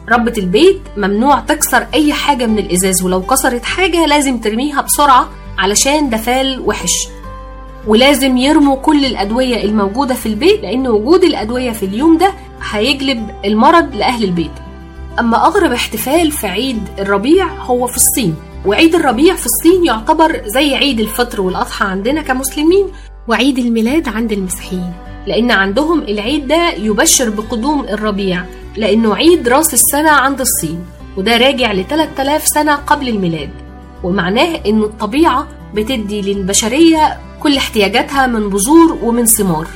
ربة 0.08 0.34
البيت 0.38 0.80
ممنوع 0.96 1.40
تكسر 1.40 1.86
أي 1.94 2.12
حاجة 2.12 2.46
من 2.46 2.58
الإزاز 2.58 3.02
ولو 3.02 3.22
كسرت 3.22 3.64
حاجة 3.64 4.06
لازم 4.06 4.38
ترميها 4.40 4.80
بسرعة 4.82 5.28
علشان 5.58 6.10
ده 6.10 6.16
فال 6.16 6.60
وحش. 6.66 7.08
ولازم 7.86 8.36
يرموا 8.36 8.76
كل 8.76 9.04
الأدوية 9.04 9.64
الموجودة 9.64 10.14
في 10.14 10.26
البيت 10.26 10.62
لأن 10.62 10.86
وجود 10.86 11.24
الأدوية 11.24 11.70
في 11.72 11.86
اليوم 11.86 12.18
ده 12.18 12.32
هيجلب 12.70 13.30
المرض 13.44 13.94
لأهل 13.94 14.24
البيت. 14.24 14.50
أما 15.18 15.46
أغرب 15.46 15.72
احتفال 15.72 16.30
في 16.32 16.46
عيد 16.46 16.78
الربيع 16.98 17.46
هو 17.48 17.86
في 17.86 17.96
الصين 17.96 18.34
وعيد 18.66 18.94
الربيع 18.94 19.34
في 19.34 19.46
الصين 19.46 19.84
يعتبر 19.86 20.42
زي 20.46 20.74
عيد 20.74 21.00
الفطر 21.00 21.40
والأضحى 21.40 21.84
عندنا 21.84 22.22
كمسلمين 22.22 22.86
وعيد 23.28 23.58
الميلاد 23.58 24.08
عند 24.08 24.32
المسيحيين 24.32 24.92
لأن 25.26 25.50
عندهم 25.50 26.02
العيد 26.02 26.48
ده 26.48 26.70
يبشر 26.72 27.30
بقدوم 27.30 27.80
الربيع 27.84 28.44
لأنه 28.76 29.14
عيد 29.14 29.48
راس 29.48 29.74
السنة 29.74 30.10
عند 30.10 30.40
الصين 30.40 30.84
وده 31.16 31.36
راجع 31.36 31.72
ل 31.72 31.84
3000 31.88 32.46
سنة 32.46 32.74
قبل 32.74 33.08
الميلاد 33.08 33.50
ومعناه 34.02 34.60
إن 34.66 34.82
الطبيعة 34.82 35.48
بتدي 35.74 36.20
للبشرية 36.22 37.18
كل 37.42 37.56
احتياجاتها 37.56 38.26
من 38.26 38.48
بذور 38.50 38.98
ومن 39.02 39.26
ثمار 39.26 39.66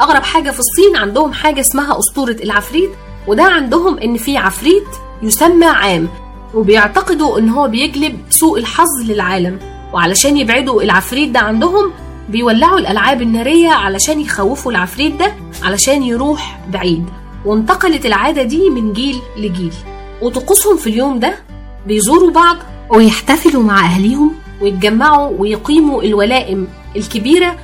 أغرب 0.00 0.22
حاجة 0.22 0.50
في 0.50 0.58
الصين 0.60 0.96
عندهم 0.96 1.32
حاجة 1.32 1.60
اسمها 1.60 1.98
أسطورة 1.98 2.36
العفريت 2.42 2.90
وده 3.28 3.42
عندهم 3.42 3.98
إن 3.98 4.16
في 4.16 4.36
عفريت 4.36 4.86
يسمى 5.22 5.66
عام 5.66 6.08
وبيعتقدوا 6.54 7.38
إن 7.38 7.48
هو 7.48 7.68
بيجلب 7.68 8.18
سوء 8.30 8.58
الحظ 8.58 8.88
للعالم. 9.06 9.58
وعلشان 9.92 10.36
يبعدوا 10.36 10.82
العفريت 10.82 11.28
ده 11.30 11.40
عندهم 11.40 11.92
بيولعوا 12.28 12.78
الألعاب 12.78 13.22
النارية 13.22 13.68
علشان 13.68 14.20
يخوفوا 14.20 14.72
العفريت 14.72 15.14
ده 15.14 15.32
علشان 15.62 16.02
يروح 16.02 16.58
بعيد. 16.72 17.04
وانتقلت 17.44 18.06
العادة 18.06 18.42
دي 18.42 18.70
من 18.70 18.92
جيل 18.92 19.18
لجيل. 19.36 19.72
وطقوسهم 20.22 20.76
في 20.76 20.86
اليوم 20.86 21.18
ده 21.18 21.34
بيزوروا 21.86 22.30
بعض 22.30 22.56
ويحتفلوا 22.90 23.62
مع 23.62 23.80
أهليهم 23.84 24.32
ويتجمعوا 24.60 25.38
ويقيموا 25.38 26.02
الولائم 26.02 26.68
الكبيرة. 26.96 27.56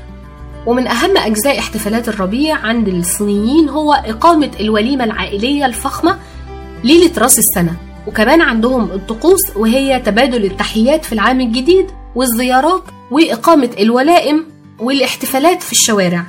ومن 0.67 0.87
أهم 0.87 1.17
أجزاء 1.17 1.59
احتفالات 1.59 2.09
الربيع 2.09 2.57
عند 2.57 2.89
الصينيين 2.89 3.69
هو 3.69 3.93
إقامة 3.93 4.51
الوليمة 4.61 5.05
العائلية 5.05 5.67
الفخمة 5.67 6.19
ليلة 6.85 7.11
رأس 7.19 7.39
السنة. 7.39 7.77
وكمان 8.07 8.41
عندهم 8.41 8.91
الطقوس 8.91 9.41
وهي 9.57 10.01
تبادل 10.01 10.45
التحيات 10.45 11.05
في 11.05 11.13
العام 11.13 11.41
الجديد 11.41 11.87
والزيارات 12.15 12.83
وإقامة 13.11 13.71
الولائم 13.79 14.47
والاحتفالات 14.81 15.63
في 15.63 15.73
الشوارع. 15.73 16.27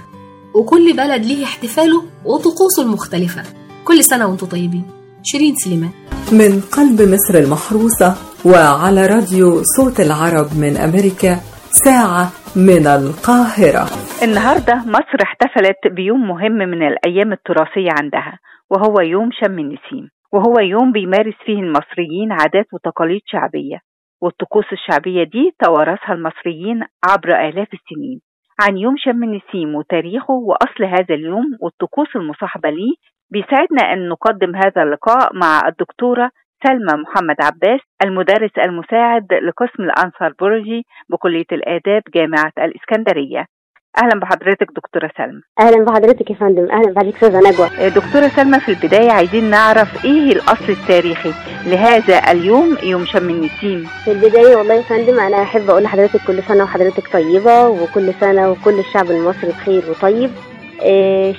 وكل 0.53 0.93
بلد 0.93 1.25
ليه 1.25 1.43
احتفاله 1.43 2.03
وطقوسه 2.25 2.81
المختلفة. 2.81 3.43
كل 3.85 4.03
سنة 4.03 4.25
وأنتم 4.27 4.47
طيبين. 4.47 4.83
شيرين 5.23 5.55
سليمان. 5.55 5.91
من 6.31 6.61
قلب 6.77 6.99
مصر 7.13 7.33
المحروسة 7.43 8.09
وعلى 8.51 9.01
راديو 9.15 9.47
صوت 9.77 9.99
العرب 9.99 10.47
من 10.63 10.73
أمريكا 10.87 11.33
ساعة 11.85 12.25
من 12.55 12.83
القاهرة. 12.87 13.83
النهاردة 14.25 14.75
مصر 14.97 15.17
احتفلت 15.23 15.81
بيوم 15.95 16.27
مهم 16.27 16.51
من 16.51 16.87
الأيام 16.87 17.33
التراثية 17.33 17.89
عندها 18.01 18.39
وهو 18.71 18.95
يوم 19.01 19.29
شم 19.31 19.59
النسيم 19.59 20.09
وهو 20.33 20.59
يوم 20.59 20.91
بيمارس 20.91 21.35
فيه 21.45 21.59
المصريين 21.59 22.31
عادات 22.31 22.65
وتقاليد 22.73 23.21
شعبية 23.25 23.79
والطقوس 24.21 24.65
الشعبية 24.71 25.23
دي 25.23 25.51
توارثها 25.63 26.13
المصريين 26.13 26.79
عبر 27.09 27.29
آلاف 27.49 27.67
السنين. 27.73 28.19
عن 28.61 28.77
يوم 28.77 28.95
شم 28.97 29.23
النسيم 29.23 29.75
وتاريخه 29.75 30.33
وأصل 30.33 30.83
هذا 30.83 31.15
اليوم 31.15 31.45
والطقوس 31.61 32.07
المصاحبة 32.15 32.69
ليه 32.69 32.95
بيساعدنا 33.31 33.93
أن 33.93 34.09
نقدم 34.09 34.55
هذا 34.55 34.83
اللقاء 34.83 35.35
مع 35.35 35.67
الدكتورة 35.67 36.31
سلمى 36.63 37.03
محمد 37.03 37.35
عباس 37.41 37.79
المدرس 38.03 38.51
المساعد 38.65 39.33
لقسم 39.33 39.83
الأنثروبولوجي 39.83 40.85
بكلية 41.09 41.45
الآداب 41.51 42.01
جامعة 42.15 42.51
الإسكندرية. 42.57 43.45
أهلا 44.03 44.19
بحضرتك 44.19 44.67
دكتورة 44.75 45.11
سلمى. 45.17 45.41
أهلا 45.59 45.85
بحضرتك 45.85 46.29
يا 46.31 46.35
فندم. 46.35 46.71
أهلا 46.71 46.93
بحضرتك 46.93 47.15
أستاذة 47.15 47.39
نجوى. 47.39 47.89
دكتورة 47.89 48.27
سلمى 48.27 48.59
في 48.59 48.69
البداية 48.71 49.11
عايزين 49.11 49.49
نعرف 49.49 50.05
إيه 50.05 50.31
الأصل 50.31 50.69
التاريخي 50.69 51.31
لهذا 51.65 52.31
اليوم 52.31 52.77
يوم 52.83 53.05
شم 53.05 53.29
النسيم؟ 53.29 53.83
في 54.05 54.11
البداية 54.11 54.55
والله 54.55 54.73
يا 54.73 54.81
فندم 54.81 55.19
أنا 55.19 55.41
أحب 55.41 55.69
أقول 55.69 55.83
لحضرتك 55.83 56.19
كل 56.27 56.43
سنة 56.43 56.63
وحضرتك 56.63 57.13
طيبة 57.13 57.67
وكل 57.67 58.13
سنة 58.13 58.51
وكل 58.51 58.79
الشعب 58.79 59.05
المصري 59.05 59.49
بخير 59.49 59.83
وطيب. 59.89 60.29
آه، 60.29 60.56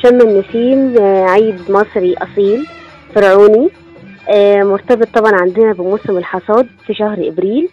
شم 0.02 0.20
النسيم 0.20 0.98
آه، 0.98 1.24
عيد 1.24 1.70
مصري 1.70 2.14
أصيل 2.14 2.66
فرعوني. 3.14 3.68
آه، 4.30 4.62
مرتبط 4.62 5.08
طبعا 5.14 5.32
عندنا 5.40 5.72
بموسم 5.72 6.16
الحصاد 6.18 6.66
في 6.86 6.94
شهر 6.94 7.28
إبريل. 7.28 7.68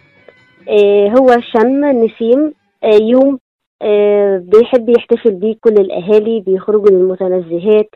آه، 0.68 1.08
هو 1.18 1.40
شم 1.40 1.84
النسيم 1.84 2.52
آه، 2.84 2.98
يوم 3.02 3.38
آه، 3.82 4.42
بيحب 4.44 4.88
يحتفل 4.88 5.30
بيه 5.34 5.54
كل 5.60 5.74
الأهالي 5.74 6.40
بيخرجوا 6.40 6.90
للمتنزهات 6.90 7.90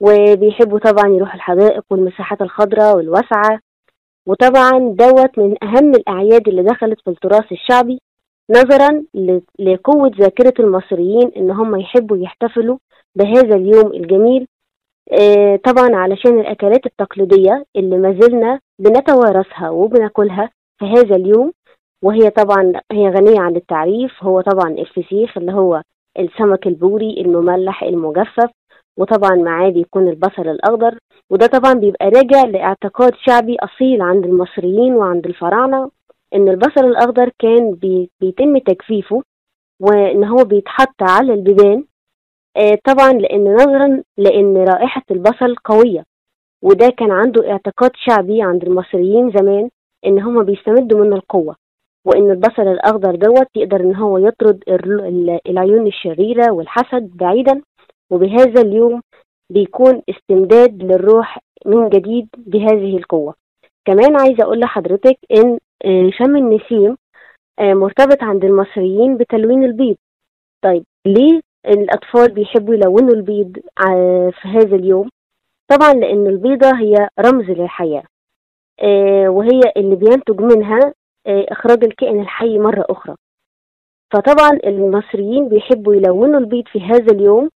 وبيحبوا 0.00 0.78
طبعا 0.78 1.14
يروحوا 1.14 1.34
الحدائق 1.34 1.84
والمساحات 1.90 2.42
الخضراء 2.42 2.96
والواسعة. 2.96 3.60
وطبعا 4.26 4.70
دوت 4.78 5.38
من 5.38 5.54
أهم 5.62 5.90
الأعياد 5.94 6.48
اللي 6.48 6.62
دخلت 6.62 7.00
في 7.00 7.10
التراث 7.10 7.52
الشعبي. 7.52 7.98
نظرا 8.50 9.04
لقوة 9.58 10.10
ذاكرة 10.18 10.54
المصريين 10.60 11.30
إن 11.36 11.50
هم 11.50 11.80
يحبوا 11.80 12.16
يحتفلوا 12.16 12.78
بهذا 13.16 13.56
اليوم 13.56 13.92
الجميل 13.92 14.46
آه، 15.12 15.56
طبعا 15.56 15.96
علشان 15.96 16.40
الأكلات 16.40 16.86
التقليدية 16.86 17.64
اللي 17.76 17.98
ما 17.98 18.18
زلنا 18.20 18.60
بنتوارثها 18.78 19.70
وبناكلها 19.70 20.50
في 20.78 20.84
هذا 20.84 21.16
اليوم 21.16 21.52
وهي 22.04 22.30
طبعا 22.30 22.72
هي 22.92 23.08
غنية 23.08 23.40
عن 23.40 23.56
التعريف 23.56 24.24
هو 24.24 24.40
طبعا 24.40 24.70
الفسيخ 24.70 25.38
اللي 25.38 25.52
هو 25.52 25.82
السمك 26.18 26.66
البوري 26.66 27.20
المملح 27.20 27.82
المجفف 27.82 28.50
وطبعا 28.98 29.34
معاه 29.36 29.68
بيكون 29.70 30.08
البصل 30.08 30.48
الأخضر 30.48 30.98
وده 31.30 31.46
طبعا 31.46 31.74
بيبقى 31.74 32.08
راجع 32.08 32.42
لإعتقاد 32.42 33.12
شعبي 33.26 33.56
أصيل 33.60 34.02
عند 34.02 34.24
المصريين 34.24 34.94
وعند 34.94 35.26
الفراعنة. 35.26 35.90
إن 36.34 36.48
البصل 36.48 36.84
الأخضر 36.84 37.30
كان 37.38 37.70
بي- 37.74 38.10
بيتم 38.20 38.58
تجفيفه 38.58 39.22
وإن 39.80 40.24
هو 40.24 40.44
بيتحط 40.44 41.02
على 41.02 41.34
البيبان 41.34 41.84
آه، 42.56 42.78
طبعا 42.84 43.12
لأن 43.12 43.54
نظرا 43.54 44.02
لأن 44.18 44.56
رائحة 44.56 45.02
البصل 45.10 45.54
قوية. 45.64 46.04
وده 46.62 46.88
كان 46.88 47.10
عنده 47.10 47.50
اعتقاد 47.50 47.90
شعبي 47.94 48.42
عند 48.42 48.64
المصريين 48.64 49.30
زمان 49.30 49.68
إن 50.06 50.20
هما 50.22 50.42
بيستمدوا 50.42 51.04
من 51.04 51.12
القوة 51.12 51.56
وإن 52.06 52.30
البصل 52.30 52.62
الأخضر 52.62 53.14
دوت 53.14 53.46
يقدر 53.56 53.80
إن 53.80 53.96
هو 53.96 54.18
يطرد 54.18 54.62
ال- 54.68 55.00
ال- 55.00 55.40
العيون 55.48 55.86
الشريرة 55.86 56.50
والحسد 56.52 57.10
بعيدا. 57.16 57.62
وبهذا 58.10 58.60
اليوم 58.62 59.00
بيكون 59.52 60.02
استمداد 60.10 60.82
للروح 60.82 61.38
من 61.66 61.88
جديد 61.88 62.28
بهذه 62.36 62.96
القوة. 62.96 63.34
كمان 63.84 64.16
عايزة 64.20 64.42
أقول 64.42 64.60
لحضرتك 64.60 65.18
آه، 65.30 65.58
شم 66.10 66.36
النسيم 66.36 66.96
آه، 67.58 67.74
مرتبط 67.74 68.22
عند 68.22 68.44
المصريين 68.44 69.16
بتلوين 69.16 69.64
البيض. 69.64 69.96
طيب 70.64 70.84
ليه 71.06 71.40
الأطفال 71.66 72.34
بيحبوا 72.34 72.74
يلونوا 72.74 73.14
البيض 73.14 73.56
ع- 73.78 74.30
في 74.30 74.48
هذا 74.48 74.76
اليوم؟ 74.76 75.10
طبعا 75.70 75.92
لأن 75.92 76.26
البيضة 76.26 76.70
هي 76.78 77.08
رمز 77.20 77.44
للحياة 77.50 78.02
آه، 78.82 79.28
وهي 79.28 79.60
اللي 79.76 79.96
بينتج 79.96 80.40
منها 80.40 80.94
آه، 81.26 81.46
إخراج 81.48 81.84
الكائن 81.84 82.20
الحي 82.20 82.58
مرة 82.58 82.84
أخرى. 82.90 83.14
فطبعا 84.12 84.50
المصريين 84.66 85.48
بيحبوا 85.48 85.94
يلونوا 85.94 86.40
البيض 86.40 86.68
في 86.68 86.80
هذا 86.80 87.12
اليوم 87.12 87.50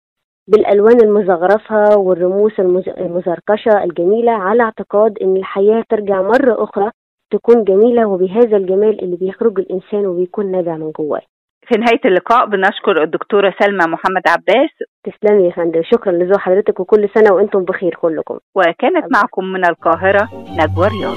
بالألوان 0.48 1.00
المزخرفة 1.00 1.98
والرموز 1.98 2.52
المز- 2.58 2.88
المزركشة 2.98 3.84
الجميلة 3.84 4.32
على 4.32 4.62
اعتقاد 4.62 5.18
إن 5.22 5.36
الحياة 5.36 5.84
ترجع 5.88 6.22
مرة 6.22 6.64
أخرى 6.64 6.90
تكون 7.30 7.64
جميلة 7.64 8.06
وبهذا 8.06 8.56
الجمال 8.56 9.04
اللي 9.04 9.16
بيخرج 9.16 9.58
الإنسان 9.58 10.06
وبيكون 10.06 10.50
نابع 10.50 10.76
من 10.76 10.90
جواه. 10.98 11.20
في 11.68 11.78
نهاية 11.78 12.00
اللقاء 12.04 12.46
بنشكر 12.46 13.02
الدكتورة 13.02 13.54
سلمى 13.60 13.84
محمد 13.94 14.22
عباس. 14.28 14.70
تسلمي 15.04 15.44
يا 15.44 15.50
فندم. 15.50 15.82
شكرا 15.92 16.12
لذوق 16.12 16.38
حضرتك 16.38 16.80
وكل 16.80 17.08
سنة 17.14 17.32
وأنتم 17.34 17.64
بخير 17.64 17.94
كلكم. 18.02 18.38
وكانت 18.54 19.12
معكم 19.12 19.44
من 19.44 19.64
القاهرة 19.64 20.28
نجوى 20.34 20.88
رياض. 20.88 21.16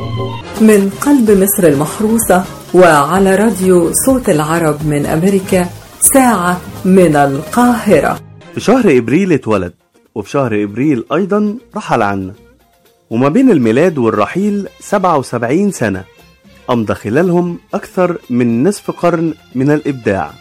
من 0.62 0.82
قلب 1.06 1.28
مصر 1.42 1.64
المحروسة 1.68 2.38
وعلى 2.76 3.36
راديو 3.36 3.92
صوت 4.06 4.30
العرب 4.30 4.78
من 4.92 5.06
أمريكا 5.06 5.64
ساعة 6.16 6.54
من 6.86 7.16
القاهرة. 7.16 8.14
في 8.54 8.60
شهر 8.60 8.86
إبريل 8.98 9.32
اتولد 9.34 9.74
وفي 10.16 10.30
شهر 10.30 10.64
إبريل 10.64 11.04
أيضا 11.14 11.58
رحل 11.78 12.02
عنا. 12.02 12.34
وما 13.14 13.30
بين 13.30 13.50
الميلاد 13.52 13.98
والرحيل 13.98 14.68
77 14.80 15.72
سنة 15.72 16.04
أمضى 16.70 16.94
خلالهم 16.94 17.60
أكثر 17.74 18.18
من 18.30 18.64
نصف 18.64 18.92
قرن 18.92 19.34
من 19.56 19.72
الإبداع. 19.72 20.32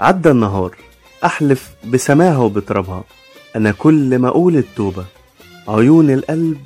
عدى 0.00 0.30
النهار 0.30 0.76
أحلف 1.24 1.70
بسماها 1.92 2.38
وبترابها 2.38 3.04
أنا 3.56 3.70
كل 3.72 4.18
ما 4.18 4.28
أقول 4.28 4.56
التوبة 4.56 5.04
عيون 5.68 6.10
القلب 6.10 6.56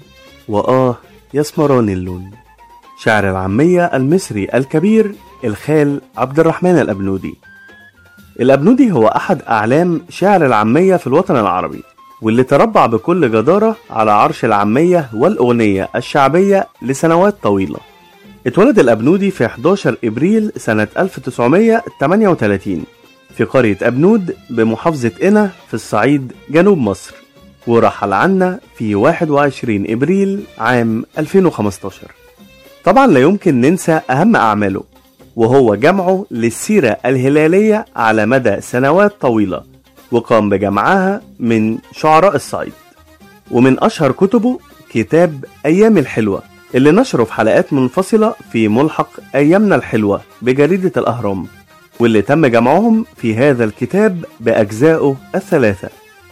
وآه 0.48 0.96
يسمران 1.34 1.88
اللون. 1.88 2.30
شاعر 3.02 3.30
العامية 3.30 3.84
المصري 3.84 4.48
الكبير 4.54 5.14
الخال 5.44 6.00
عبد 6.16 6.40
الرحمن 6.40 6.78
الأبنودي. 6.78 7.34
الأبنودي 8.40 8.92
هو 8.92 9.06
أحد 9.06 9.42
أعلام 9.42 10.00
شعر 10.08 10.46
العامية 10.46 10.96
في 10.96 11.06
الوطن 11.06 11.36
العربي. 11.36 11.82
واللي 12.24 12.42
تربع 12.42 12.86
بكل 12.86 13.30
جدارة 13.30 13.76
على 13.90 14.10
عرش 14.10 14.44
العامية 14.44 15.10
والأغنية 15.14 15.88
الشعبية 15.96 16.66
لسنوات 16.82 17.36
طويلة. 17.42 17.76
اتولد 18.46 18.78
الأبنودي 18.78 19.30
في 19.30 19.46
11 19.46 19.96
إبريل 20.04 20.52
سنة 20.56 20.88
1938 20.98 22.84
في 23.36 23.44
قرية 23.44 23.78
أبنود 23.82 24.36
بمحافظة 24.50 25.12
قنا 25.22 25.50
في 25.68 25.74
الصعيد 25.74 26.32
جنوب 26.50 26.78
مصر 26.78 27.14
ورحل 27.66 28.12
عنا 28.12 28.60
في 28.76 28.94
21 28.94 29.84
إبريل 29.88 30.40
عام 30.58 31.04
2015 31.18 31.98
طبعا 32.84 33.06
لا 33.06 33.20
يمكن 33.20 33.60
ننسى 33.60 34.00
أهم 34.10 34.36
أعماله 34.36 34.82
وهو 35.36 35.74
جمعه 35.74 36.26
للسيرة 36.30 36.96
الهلالية 37.06 37.84
على 37.96 38.26
مدى 38.26 38.60
سنوات 38.60 39.12
طويلة. 39.20 39.73
وقام 40.14 40.48
بجمعها 40.48 41.22
من 41.40 41.78
شعراء 41.92 42.36
الصعيد 42.36 42.72
ومن 43.50 43.82
أشهر 43.84 44.12
كتبه 44.12 44.58
كتاب 44.90 45.44
أيام 45.66 45.98
الحلوة 45.98 46.42
اللي 46.74 46.90
نشره 46.90 47.24
في 47.24 47.32
حلقات 47.32 47.72
منفصلة 47.72 48.34
في 48.52 48.68
ملحق 48.68 49.10
أيامنا 49.34 49.74
الحلوة 49.76 50.20
بجريدة 50.42 50.92
الأهرام 50.96 51.46
واللي 52.00 52.22
تم 52.22 52.46
جمعهم 52.46 53.06
في 53.16 53.36
هذا 53.36 53.64
الكتاب 53.64 54.24
بأجزائه 54.40 55.16
الثلاثة 55.34 55.88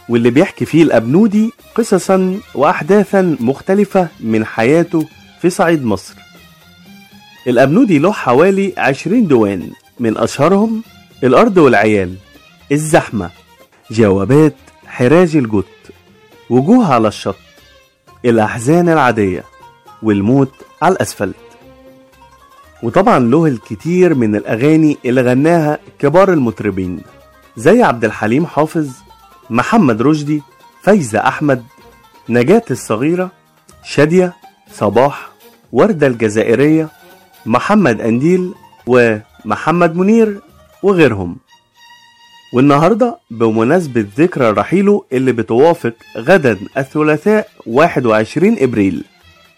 واللي 0.09 0.29
بيحكي 0.29 0.65
فيه 0.65 0.83
الأبنودي 0.83 1.53
قصصا 1.75 2.39
وأحداثا 2.55 3.37
مختلفة 3.39 4.07
من 4.19 4.45
حياته 4.45 5.07
في 5.41 5.49
صعيد 5.49 5.85
مصر. 5.85 6.13
الأبنودي 7.47 7.99
له 7.99 8.11
حوالي 8.11 8.73
20 8.77 9.27
ديوان 9.27 9.69
من 9.99 10.17
أشهرهم 10.17 10.83
الأرض 11.23 11.57
والعيال 11.57 12.15
الزحمة 12.71 13.29
جوابات 13.91 14.55
حراج 14.85 15.35
الجت. 15.35 15.65
وجوه 16.49 16.93
على 16.93 17.07
الشط 17.07 17.35
الأحزان 18.25 18.89
العادية 18.89 19.43
والموت 20.03 20.51
على 20.81 20.93
الأسفلت. 20.95 21.35
وطبعا 22.83 23.19
له 23.19 23.45
الكتير 23.45 24.15
من 24.15 24.35
الأغاني 24.35 24.97
اللي 25.05 25.21
غناها 25.21 25.79
كبار 25.99 26.33
المطربين 26.33 27.01
زي 27.57 27.83
عبد 27.83 28.05
الحليم 28.05 28.45
حافظ 28.45 28.89
محمد 29.49 30.01
رشدي 30.01 30.41
فايزة 30.81 31.19
أحمد 31.27 31.63
نجاة 32.29 32.63
الصغيرة 32.71 33.31
شادية 33.83 34.33
صباح 34.73 35.29
وردة 35.71 36.07
الجزائرية 36.07 36.89
محمد 37.45 38.01
أنديل 38.01 38.53
ومحمد 38.87 39.95
منير 39.95 40.39
وغيرهم. 40.83 41.37
والنهاردة 42.53 43.17
بمناسبة 43.31 44.05
ذكرى 44.17 44.49
رحيله 44.51 45.03
اللي 45.13 45.31
بتوافق 45.31 45.93
غدا 46.17 46.57
الثلاثاء 46.77 47.47
21 47.65 48.55
إبريل. 48.59 49.03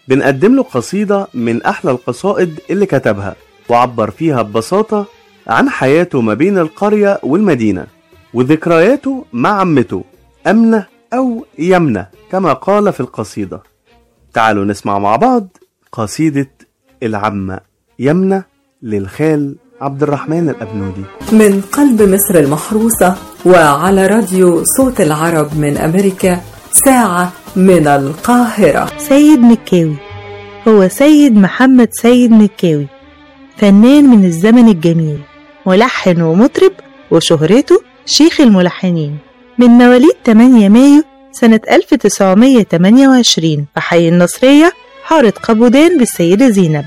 بنقدم 0.08 0.54
له 0.56 0.62
قصيدة 0.62 1.26
من 1.34 1.62
أحلى 1.62 1.90
القصائد 1.90 2.60
اللي 2.70 2.86
كتبها 2.86 3.36
وعبر 3.68 4.10
فيها 4.10 4.42
ببساطة 4.42 5.06
عن 5.46 5.68
حياته 5.68 6.20
ما 6.20 6.34
بين 6.34 6.58
القرية 6.58 7.20
والمدينة 7.22 7.86
وذكرياته 8.34 9.24
مع 9.32 9.50
عمته 9.60 10.04
أمنة 10.46 10.86
أو 11.12 11.46
يمنة 11.58 12.06
كما 12.30 12.52
قال 12.52 12.92
في 12.92 13.00
القصيدة. 13.00 13.62
تعالوا 14.32 14.64
نسمع 14.64 14.98
مع 14.98 15.16
بعض 15.16 15.48
قصيدة 15.92 16.50
العمة 17.02 17.60
يمنة 17.98 18.44
للخال 18.82 19.56
عبد 19.80 20.02
الرحمن 20.02 20.48
الأبنودي. 20.48 21.04
من 21.32 21.60
قلب 21.60 22.02
مصر 22.02 22.34
المحروسة 22.34 23.16
وعلى 23.46 24.06
راديو 24.06 24.64
صوت 24.64 25.00
العرب 25.00 25.58
من 25.58 25.76
أمريكا 25.76 26.40
ساعة 26.84 27.32
من 27.56 27.86
القاهرة. 27.86 28.88
سيد 28.98 29.40
مكاوي 29.40 29.96
هو 30.68 30.88
سيد 30.88 31.36
محمد 31.36 31.88
سيد 31.92 32.30
مكاوي 32.30 32.86
فنان 33.56 34.04
من 34.04 34.24
الزمن 34.24 34.68
الجميل 34.68 35.18
ملحن 35.66 36.20
ومطرب 36.20 36.72
وشهرته 37.10 37.82
شيخ 38.06 38.40
الملحنين. 38.40 39.18
من 39.58 39.66
مواليد 39.66 40.14
8 40.26 40.68
مايو 40.68 41.02
سنة 41.32 41.60
1928 41.70 43.66
في 43.74 43.80
حي 43.80 44.08
النصرية 44.08 44.72
حارة 45.04 45.34
قبودان 45.42 45.98
بالسيدة 45.98 46.48
زينب. 46.48 46.84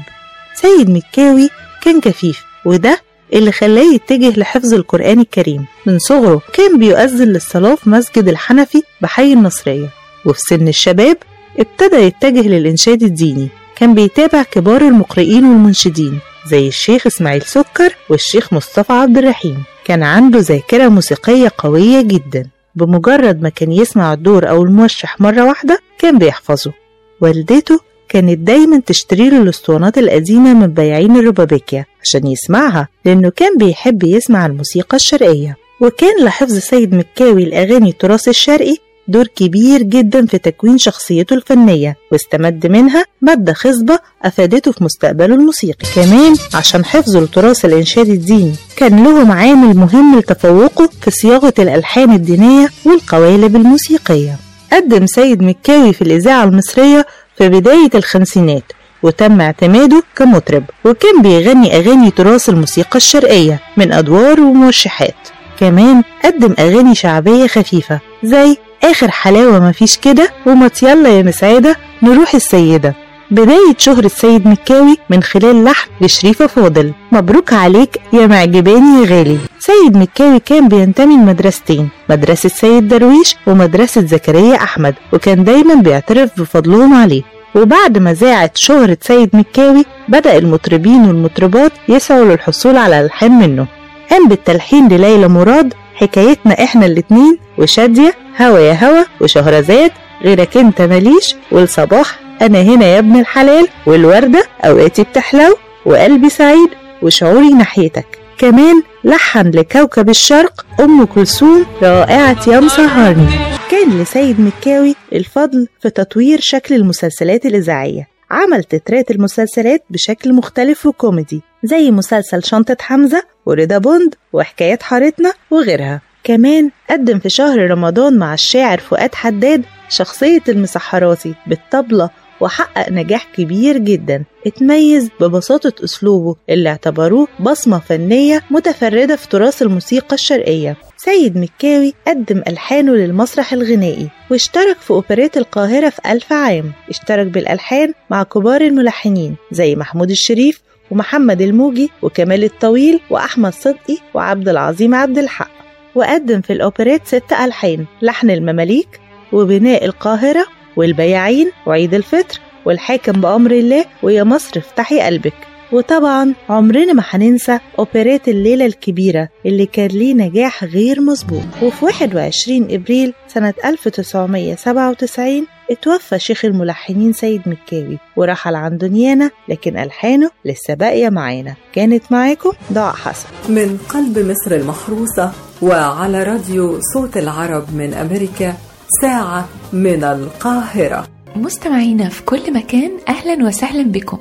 سيد 0.56 0.89
مكاوي 0.89 1.49
كان 1.82 2.02
كفيف. 2.02 2.49
وده 2.65 3.02
اللي 3.34 3.52
خلاه 3.52 3.93
يتجه 3.93 4.39
لحفظ 4.39 4.74
القرآن 4.74 5.19
الكريم. 5.19 5.65
من 5.86 6.00
صغره 6.00 6.41
كان 6.54 6.80
بيؤذن 6.80 7.28
للصلاة 7.28 7.76
في 7.76 7.89
مسجد 7.89 8.28
الحنفي 8.28 8.84
بحي 9.02 9.34
النصرية. 9.34 9.89
وفي 10.26 10.39
سن 10.39 10.67
الشباب 10.67 11.17
ابتدى 11.60 11.95
يتجه 11.95 12.48
للإنشاد 12.48 13.04
الديني. 13.04 13.48
كان 13.76 13.93
بيتابع 13.93 14.43
كبار 14.43 14.82
المقرئين 14.82 15.45
والمنشدين 15.45 16.19
زي 16.48 16.67
الشيخ 16.67 17.08
إسماعيل 17.08 17.41
سكر 17.41 17.95
والشيخ 18.10 18.54
مصطفى 18.54 18.93
عبد 18.93 19.17
الرحيم. 19.17 19.63
كان 19.86 20.04
عنده 20.04 20.39
ذاكرة 20.39 20.88
موسيقية 20.88 21.52
قوية 21.58 22.02
جدا. 22.02 22.48
بمجرد 22.76 23.41
ما 23.41 23.50
كان 23.50 23.72
يسمع 23.72 24.13
الدور 24.13 24.50
أو 24.50 24.63
الموشح 24.63 25.22
مرة 25.22 25.45
واحدة 25.45 25.80
كان 25.98 26.17
بيحفظه. 26.17 26.74
والدته 27.22 27.80
كانت 28.10 28.38
دايما 28.38 28.82
تشتري 28.86 29.30
له 29.30 29.41
الاسطوانات 29.41 29.98
القديمة 29.98 30.54
من 30.54 30.67
بياعين 30.67 31.17
الربابيكيا 31.17 31.86
عشان 32.04 32.28
يسمعها 32.28 32.88
لأنه 33.06 33.30
كان 33.30 33.58
بيحب 33.58 34.04
يسمع 34.04 34.45
الموسيقى 34.45 34.95
الشرقية. 34.95 35.58
وكان 35.82 36.24
لحفظ 36.26 36.58
سيد 36.58 36.93
مكاوي 36.95 37.43
الأغاني 37.43 37.89
التراث 37.89 38.28
الشرقي 38.28 38.76
دور 39.08 39.28
كبير 39.28 39.82
جدا 39.82 40.26
في 40.26 40.38
تكوين 40.38 40.78
شخصيته 40.78 41.34
الفنية 41.34 41.95
واستمد 42.12 42.67
منها 42.67 43.06
مادة 43.22 43.54
خصبة 43.54 44.00
أفادته 44.24 44.72
في 44.72 44.84
مستقبله 44.84 45.36
الموسيقي. 45.36 45.88
كمان 45.95 46.36
عشان 46.54 46.86
حفظه 46.86 47.19
لتراث 47.19 47.65
الإنشاد 47.65 48.10
الديني 48.10 48.54
كان 48.76 49.04
لهم 49.04 49.32
عامل 49.32 49.78
مهم 49.78 50.19
لتفوقه 50.19 50.89
في 51.02 51.12
صياغة 51.12 51.54
الألحان 51.60 52.13
الدينية 52.13 52.69
والقوالب 52.86 53.56
الموسيقية. 53.56 54.36
قدم 54.74 55.06
سيد 55.06 55.43
مكاوي 55.43 55.93
في 55.93 56.02
الإذاعة 56.02 56.43
المصرية 56.43 57.06
في 57.39 57.49
بداية 57.49 57.89
الخمسينات 57.95 58.63
وتم 59.04 59.41
اعتماده 59.41 60.04
كمطرب 60.15 60.63
وكان 60.86 61.21
بيغني 61.21 61.75
أغاني 61.75 62.12
تراث 62.12 62.49
الموسيقى 62.49 62.95
الشرقية 62.97 63.60
من 63.78 63.91
أدوار 63.91 64.39
وموشحات 64.39 65.15
كمان 65.60 66.04
قدم 66.25 66.56
أغاني 66.60 66.95
شعبية 66.95 67.47
خفيفة 67.47 67.99
زي 68.23 68.58
آخر 68.84 69.12
حلاوة 69.12 69.60
مفيش 69.69 69.97
كده 69.97 70.30
وما 70.45 70.69
يلا 70.84 71.10
يا 71.10 71.23
مسعدة 71.23 71.75
نروح 72.04 72.36
السيدة. 72.36 72.95
بداية 73.32 73.75
شهرة 73.78 74.08
سيد 74.08 74.47
مكاوي 74.47 74.97
من 75.10 75.23
خلال 75.23 75.63
لحن 75.63 75.89
لشريفة 76.02 76.47
فاضل. 76.47 76.93
مبروك 77.12 77.54
عليك 77.54 77.97
يا 78.13 78.28
معجباني 78.28 79.02
يا 79.02 79.06
غالي. 79.06 79.38
سيد 79.70 79.98
مكاوي 79.98 80.40
كان 80.40 80.68
بينتمي 80.68 81.16
لمدرستين 81.16 81.90
مدرسة 82.10 82.50
سيد 82.50 82.88
درويش 82.88 83.36
ومدرسة 83.48 84.02
زكريا 84.02 84.56
أحمد 84.56 84.96
وكان 85.14 85.44
دايما 85.44 85.76
بيعترف 85.76 86.42
بفضلهم 86.42 86.94
عليه. 86.94 87.22
وبعد 87.56 87.98
ما 87.98 88.14
زاعت 88.14 88.58
شهرة 88.58 88.98
سيد 89.02 89.30
مكاوي 89.34 89.86
بدأ 90.08 90.38
المطربين 90.38 91.08
والمطربات 91.08 91.72
يسعوا 91.90 92.26
للحصول 92.26 92.78
على 92.78 93.02
ألحان 93.02 93.32
منه. 93.32 93.68
قام 94.12 94.28
بالتلحين 94.28 94.88
لليلى 94.88 95.28
مراد 95.28 95.74
حكايتنا 95.96 96.64
إحنا 96.64 96.86
الاتنين 96.86 97.38
وشادية 97.58 98.14
هوا 98.42 98.60
يا 98.60 98.86
هوا 98.86 99.04
وشهرزاد 99.22 99.92
غيرك 100.24 100.58
أنت 100.58 100.82
ماليش 100.82 101.36
والصباح 101.52 102.20
أنا 102.42 102.62
هنا 102.62 102.86
يا 102.86 103.00
ابن 103.00 103.20
الحلال 103.20 103.68
والوردة 103.86 104.44
أوقاتي 104.66 105.04
بتحلو 105.04 105.58
وقلبي 105.86 106.30
سعيد 106.30 106.70
وشعوري 107.02 107.50
ناحيتك. 107.50 108.19
كمان 108.39 108.82
لحن 109.04 109.52
لكوكب 109.52 110.10
الشرق 110.10 110.65
أم 110.80 111.06
كلثوم 111.06 111.65
رائعة 111.82 112.38
يا 112.47 112.60
مسهرني 112.60 113.28
كان 113.71 114.02
لسيد 114.02 114.41
مكاوي 114.41 114.95
الفضل 115.13 115.67
في 115.82 115.89
تطوير 115.89 116.39
شكل 116.41 116.75
المسلسلات 116.75 117.45
الإذاعية. 117.45 118.08
عمل 118.32 118.63
تترات 118.63 119.12
المسلسلات 119.12 119.84
بشكل 119.89 120.34
مختلف 120.34 120.86
وكوميدي 120.86 121.41
زي 121.63 121.91
مسلسل 121.91 122.43
شنطة 122.43 122.78
حمزة 122.82 123.23
ورضا 123.45 123.78
بوند 123.78 124.15
وحكايات 124.34 124.84
حارتنا 124.84 125.34
وغيرها. 125.52 126.02
كمان 126.23 126.69
قدم 126.89 127.19
في 127.19 127.30
شهر 127.30 127.71
رمضان 127.71 128.17
مع 128.17 128.34
الشاعر 128.34 128.78
فؤاد 128.78 129.15
حداد 129.15 129.63
شخصية 129.89 130.43
المسحراتي 130.49 131.34
بالطبلة 131.47 132.10
وحقق 132.41 132.89
نجاح 132.89 133.28
كبير 133.36 133.78
جدا 133.78 134.23
اتميز 134.47 135.10
ببساطة 135.21 135.84
أسلوبه 135.84 136.36
اللي 136.49 136.69
اعتبروه 136.69 137.28
بصمة 137.39 137.80
فنية 137.80 138.43
متفردة 138.52 139.15
في 139.15 139.30
تراث 139.30 139.62
الموسيقى 139.62 140.13
الشرقية. 140.13 140.78
سيد 140.97 141.38
مكاوي 141.38 141.93
قدم 142.08 142.43
ألحانه 142.47 142.91
للمسرح 142.91 143.54
الغنائي 143.54 144.10
واشترك 144.32 144.78
في 144.80 144.91
أوبريت 144.91 145.38
القاهرة 145.38 145.89
في 145.89 146.02
ألف 146.12 146.34
عام. 146.34 146.71
اشترك 146.89 147.28
بالألحان 147.28 147.93
مع 148.10 148.23
كبار 148.23 148.62
الملحنين 148.62 149.36
زي 149.52 149.75
محمود 149.75 150.10
الشريف 150.10 150.62
ومحمد 150.91 151.41
الموجي 151.41 151.89
وكمال 152.02 152.43
الطويل 152.43 152.99
وأحمد 153.10 153.54
صدقي 153.54 153.97
وعبد 154.13 154.49
العظيم 154.49 154.95
عبد 154.95 155.17
الحق. 155.17 155.52
وقدم 155.95 156.41
في 156.41 156.54
الأوبريت 156.54 157.02
ست 157.08 157.34
ألحان 157.41 157.86
لحن 158.02 158.30
المماليك 158.30 158.99
وبناء 159.34 159.86
القاهرة 159.86 160.45
والبياعين 160.78 161.52
وعيد 161.66 161.94
الفطر 161.94 162.40
والحاكم 162.66 163.12
بأمر 163.22 163.52
الله 163.52 163.86
ويا 164.04 164.24
مصر 164.24 164.60
افتحي 164.60 165.00
قلبك. 165.02 165.34
وطبعا 165.72 166.34
عمرنا 166.50 166.94
ما 166.94 167.04
هننسى 167.10 167.60
أوبريت 167.80 168.28
الليلة 168.28 168.66
الكبيرة 168.66 169.30
اللي 169.46 169.66
كان 169.66 169.88
ليه 169.88 170.14
نجاح 170.14 170.64
غير 170.64 171.02
مسبوق 171.02 171.44
وفي 171.62 171.86
21 171.86 172.68
إبريل 172.72 173.14
سنة 173.28 173.54
1997 173.66 175.48
اتوفى 175.72 176.20
شيخ 176.20 176.46
الملحنين 176.46 177.14
سيد 177.14 177.42
مكاوي 177.46 177.98
ورحل 178.16 178.56
عن 178.56 178.78
دنيانا 178.78 179.32
لكن 179.50 179.78
ألحانه 179.78 180.30
لسه 180.46 180.74
باقية 180.74 181.10
معانا. 181.10 181.56
كانت 181.74 182.04
معاكم 182.12 182.52
ضاع 182.74 182.92
حسن. 182.92 183.28
من 183.50 183.78
قلب 183.90 184.20
مصر 184.20 184.56
المحروسة 184.56 185.32
وعلى 185.62 186.24
راديو 186.24 186.80
صوت 186.94 187.18
العرب 187.18 187.76
من 187.76 187.94
أمريكا 187.94 188.54
ساعة 189.02 189.49
من 189.73 190.04
القاهرة. 190.04 191.08
مستمعينا 191.36 192.10
في 192.10 192.21
كل 192.23 192.54
مكان 192.54 192.91
أهلا 193.08 193.45
وسهلا 193.45 193.84
بكم. 193.84 194.17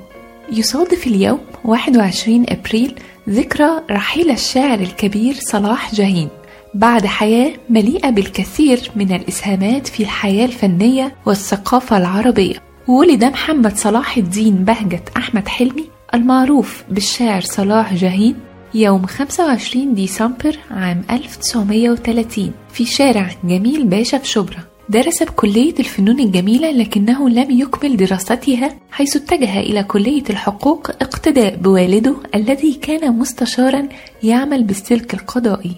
يصادف 0.53 1.07
اليوم 1.07 1.41
21 1.65 2.45
أبريل 2.49 2.95
ذكرى 3.29 3.71
رحيل 3.91 4.31
الشاعر 4.31 4.79
الكبير 4.79 5.35
صلاح 5.35 5.95
جاهين. 5.95 6.29
بعد 6.75 7.07
حياة 7.07 7.53
مليئة 7.71 8.11
بالكثير 8.11 8.91
من 8.97 9.13
الإسهامات 9.13 9.87
في 9.87 10.03
الحياة 10.03 10.45
الفنية 10.47 11.15
والثقافة 11.27 11.97
العربية. 11.97 12.57
ولد 12.89 13.25
محمد 13.25 13.77
صلاح 13.77 14.17
الدين 14.17 14.55
بهجة 14.55 15.03
أحمد 15.17 15.49
حلمي 15.49 15.85
المعروف 16.15 16.85
بالشاعر 16.91 17.41
صلاح 17.41 17.95
جاهين 17.95 18.37
يوم 18.75 19.07
25 19.07 19.95
ديسمبر 19.95 20.59
عام 20.71 21.05
1930 21.11 22.53
في 22.73 22.85
شارع 22.85 23.31
جميل 23.45 23.85
باشا 23.85 24.19
في 24.19 24.29
شبرا. 24.29 24.59
درس 24.89 25.23
بكلية 25.23 25.75
الفنون 25.81 26.21
الجميلة 26.21 26.71
لكنه 26.71 27.29
لم 27.29 27.51
يكمل 27.51 27.97
دراستها 27.97 28.75
حيث 28.91 29.17
اتجه 29.17 29.61
إلى 29.61 29.83
كلية 29.83 30.23
الحقوق 30.31 30.91
اقتداء 30.91 31.57
بوالده 31.57 32.17
الذي 32.35 32.75
كان 32.75 33.19
مستشارا 33.19 33.89
يعمل 34.23 34.65
بالسلك 34.65 35.15
القضائي. 35.15 35.73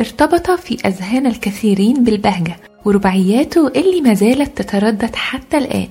ارتبط 0.00 0.50
في 0.50 0.78
أذهان 0.86 1.26
الكثيرين 1.26 2.04
بالبهجة 2.04 2.56
ورباعياته 2.84 3.68
اللي 3.68 4.00
ما 4.00 4.14
زالت 4.14 4.62
تتردد 4.62 5.16
حتى 5.16 5.58
الآن. 5.58 5.88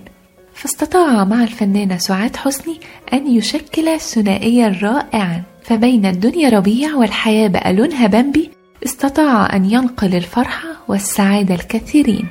فاستطاع 0.53 1.23
مع 1.23 1.43
الفنانة 1.43 1.97
سعاد 1.97 2.35
حسني 2.35 2.79
أن 3.13 3.27
يشكل 3.27 3.99
ثنائيا 3.99 4.79
رائعا. 4.81 5.43
فبين 5.69 6.05
الدنيا 6.05 6.49
ربيع 6.49 6.95
والحياة 6.95 7.47
بقى 7.47 7.73
لونها 7.73 8.07
بامبي 8.07 8.49
استطاع 8.85 9.55
أن 9.55 9.65
ينقل 9.65 10.15
الفرحة 10.15 10.69
والسعادة 10.87 11.55
الكثيرين. 11.55 12.25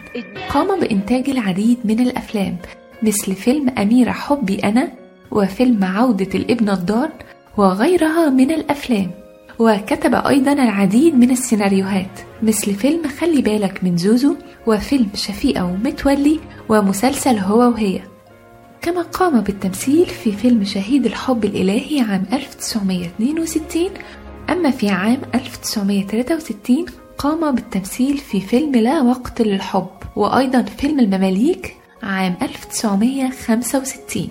قام 0.49 0.81
بإنتاج 0.81 1.31
العديد 1.31 1.79
من 1.85 2.01
الأفلام 2.01 2.57
مثل 3.03 3.35
فيلم 3.35 3.69
أميرة 3.69 4.11
حبي 4.11 4.59
أنا 4.59 4.89
وفيلم 5.31 5.85
عودة 5.85 6.29
الابن 6.35 6.69
الضال 6.69 7.11
وغيرها 7.57 8.31
من 8.31 8.51
الأفلام. 8.51 9.11
وكتب 9.59 10.15
أيضا 10.15 10.53
العديد 10.53 11.15
من 11.15 11.31
السيناريوهات 11.31 12.21
مثل 12.43 12.75
فيلم 12.75 13.09
خلي 13.21 13.43
بالك 13.43 13.85
من 13.85 13.97
زوزو 13.97 14.35
وفيلم 14.67 15.09
شفيقة 15.15 15.65
ومتولي 15.65 16.41
ومسلسل 16.69 17.39
هو 17.39 17.59
وهي. 17.59 18.01
كما 18.83 19.03
قام 19.03 19.41
بالتمثيل 19.41 20.07
في 20.07 20.33
فيلم 20.33 20.65
شهيد 20.65 21.07
الحب 21.07 21.45
الإلهي 21.45 22.01
عام 22.01 22.25
1962 22.33 23.91
أما 24.51 24.71
في 24.71 24.89
عام 24.89 25.21
1963 25.35 26.87
قام 27.19 27.55
بالتمثيل 27.55 28.19
في 28.19 28.41
فيلم 28.41 28.73
لا 28.77 29.03
وقت 29.03 29.43
للحب 29.43 29.87
وأيضا 30.17 30.63
فيلم 30.63 31.01
المماليك 31.01 31.77
عام 32.03 32.37
1965 32.43 34.29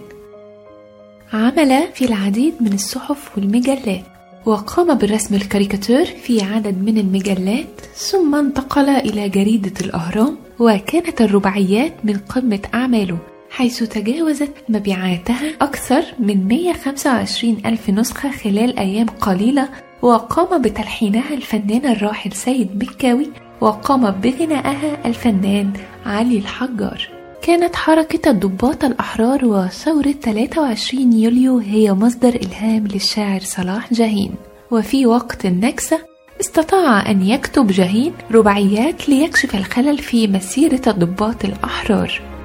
عمل 1.33 1.88
في 1.93 2.05
العديد 2.05 2.53
من 2.62 2.73
الصحف 2.73 3.38
والمجلات 3.38 4.03
وقام 4.45 4.93
بالرسم 4.97 5.36
الكاريكاتير 5.36 6.05
في 6.05 6.43
عدد 6.43 6.77
من 6.77 6.97
المجلات 6.97 7.81
ثم 7.95 8.36
انتقل 8.36 8.89
إلى 8.89 9.29
جريدة 9.29 9.73
الأهرام 9.81 10.38
وكانت 10.60 11.21
الرباعيات 11.21 11.93
من 12.03 12.17
قمة 12.17 12.60
أعماله. 12.73 13.17
حيث 13.58 13.84
تجاوزت 13.84 14.52
مبيعاتها 14.70 15.41
أكثر 15.62 16.04
من 16.20 16.48
125 16.48 17.58
ألف 17.65 17.89
نسخة 17.89 18.32
خلال 18.32 18.80
أيام 18.80 19.06
قليلة 19.06 19.70
وقام 20.02 20.62
بتلحينها 20.62 21.34
الفنان 21.34 21.86
الراحل 21.86 22.32
سيد 22.32 22.84
مكاوي 22.84 23.30
وقام 23.62 24.12
بغنائها 24.12 25.06
الفنان 25.06 25.74
علي 26.06 26.38
الحجار. 26.38 27.10
كانت 27.41 27.76
حركة 27.76 28.30
الضباط 28.30 28.84
الأحرار 28.84 29.46
وثورة 29.46 30.12
23 30.12 31.13
يوليو 31.13 31.58
هي 31.58 31.93
مصدر 31.93 32.36
إلهام 32.36 32.88
للشاعر 32.88 33.39
صلاح 33.39 33.93
جاهين 33.93 34.36
وفي 34.72 35.06
وقت 35.06 35.46
النكسة 35.46 36.00
استطاع 36.39 37.12
أن 37.12 37.24
يكتب 37.24 37.67
جاهين 37.67 38.13
رباعيات 38.32 39.10
ليكشف 39.10 39.56
الخلل 39.56 39.98
في 39.98 40.28
مسيرة 40.28 40.82
الضباط 40.88 41.46
الأحرار. 41.46 42.37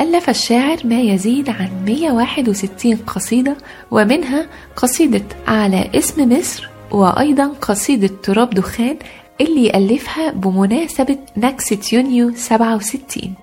ألف 0.00 0.30
الشاعر 0.30 0.78
ما 0.84 1.00
يزيد 1.00 1.48
عن 1.50 1.70
161 1.86 2.96
قصيدة 2.96 3.56
ومنها 3.90 4.46
قصيدة 4.76 5.24
على 5.46 5.90
اسم 5.94 6.32
مصر 6.38 6.68
وأيضا 6.90 7.46
قصيدة 7.46 8.10
تراب 8.22 8.50
دخان 8.50 8.96
اللي 9.40 9.70
ألفها 9.70 10.30
بمناسبة 10.30 11.18
نكسة 11.36 11.78
يونيو 11.92 12.32
67 12.34 13.34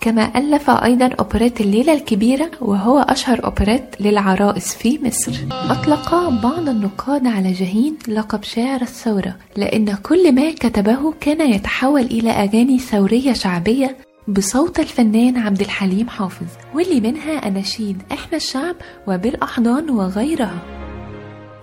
كما 0.00 0.38
ألف 0.38 0.70
أيضا 0.70 1.10
أوبريت 1.18 1.60
الليلة 1.60 1.92
الكبيرة 1.92 2.50
وهو 2.60 2.98
أشهر 2.98 3.44
أوبريت 3.44 4.00
للعرائس 4.00 4.74
في 4.74 4.98
مصر. 5.02 5.32
أطلق 5.52 6.14
بعض 6.28 6.68
النقاد 6.68 7.26
على 7.26 7.52
جاهين 7.52 7.96
لقب 8.08 8.42
شاعر 8.42 8.82
الثورة 8.82 9.36
لأن 9.56 9.94
كل 10.02 10.32
ما 10.34 10.50
كتبه 10.50 11.14
كان 11.20 11.50
يتحول 11.50 12.02
إلى 12.02 12.30
أغاني 12.30 12.78
ثورية 12.78 13.32
شعبية 13.32 13.96
بصوت 14.28 14.80
الفنان 14.80 15.36
عبد 15.36 15.60
الحليم 15.60 16.08
حافظ 16.08 16.46
واللي 16.74 17.00
منها 17.00 17.48
أناشيد 17.48 18.02
إحنا 18.12 18.36
الشعب 18.36 18.76
وبالأحضان 19.06 19.90
وغيرها. 19.90 20.58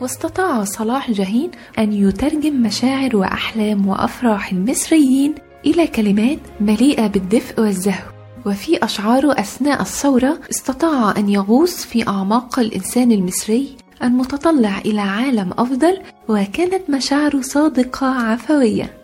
واستطاع 0.01 0.63
صلاح 0.63 1.11
جاهين 1.11 1.51
أن 1.79 1.93
يترجم 1.93 2.61
مشاعر 2.61 3.15
وأحلام 3.15 3.87
وأفراح 3.87 4.51
المصريين 4.51 5.35
إلى 5.65 5.87
كلمات 5.87 6.39
مليئة 6.59 7.07
بالدفء 7.07 7.61
والزهو. 7.61 8.13
وفي 8.45 8.85
أشعاره 8.85 9.39
أثناء 9.39 9.81
الثورة 9.81 10.39
استطاع 10.51 11.13
أن 11.17 11.29
يغوص 11.29 11.85
في 11.85 12.07
أعماق 12.07 12.59
الإنسان 12.59 13.11
المصري 13.11 13.75
المتطلع 14.03 14.77
إلى 14.77 15.01
عالم 15.01 15.51
أفضل 15.57 16.01
وكانت 16.27 16.89
مشاعره 16.89 17.41
صادقة 17.41 18.07
عفوية. 18.07 18.97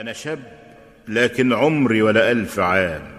أنا 0.00 0.12
شاب 0.12 0.55
لكن 1.08 1.52
عمري 1.52 2.02
ولا 2.02 2.30
ألف 2.30 2.58
عام. 2.58 3.16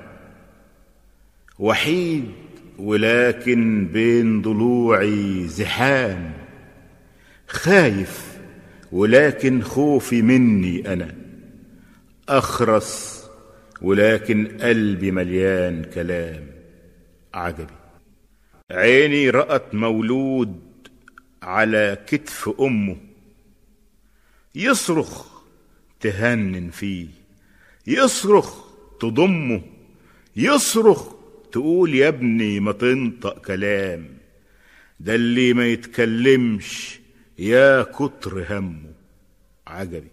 وحيد 1.59 2.31
ولكن 2.77 3.87
بين 3.93 4.41
ضلوعي 4.41 5.47
زحام. 5.47 6.33
خايف 7.47 8.37
ولكن 8.91 9.61
خوفي 9.61 10.21
مني 10.21 10.93
أنا. 10.93 11.15
أخرس 12.29 13.23
ولكن 13.81 14.47
قلبي 14.61 15.11
مليان 15.11 15.83
كلام. 15.83 16.47
عجبي. 17.33 17.73
عيني 18.71 19.29
رأت 19.29 19.75
مولود 19.75 20.59
على 21.43 21.97
كتف 22.07 22.49
أمه. 22.59 22.97
يصرخ 24.55 25.25
تهنن 25.99 26.69
فيه. 26.69 27.16
يصرخ 27.87 28.65
تضمه. 28.99 29.61
يصرخ 30.35 31.07
تقول 31.51 31.95
يا 31.95 32.07
ابني 32.07 32.59
ما 32.59 32.71
تنطق 32.71 33.41
كلام. 33.41 34.17
ده 34.99 35.15
اللي 35.15 35.53
ما 35.53 35.67
يتكلمش 35.67 36.99
يا 37.39 37.83
كتر 37.83 38.45
همه. 38.49 38.91
عجبي. 39.67 40.11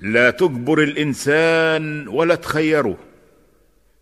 لا 0.00 0.30
تجبر 0.30 0.82
الإنسان 0.82 2.08
ولا 2.08 2.34
تخيره. 2.34 2.98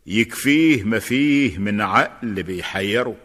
يكفيه 0.06 0.84
ما 0.84 0.98
فيه 0.98 1.58
من 1.58 1.80
عقل 1.80 2.42
بيحيره. 2.42 3.16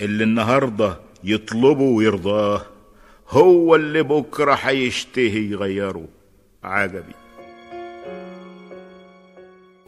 اللي 0.00 0.24
النهاردة 0.24 1.00
يطلبه 1.24 1.82
ويرضاه 1.82 2.66
هو 3.28 3.76
اللي 3.76 4.02
بكرة 4.02 4.54
هيشتهي 4.54 5.50
يغيره. 5.50 6.08
عجبي. 6.62 7.27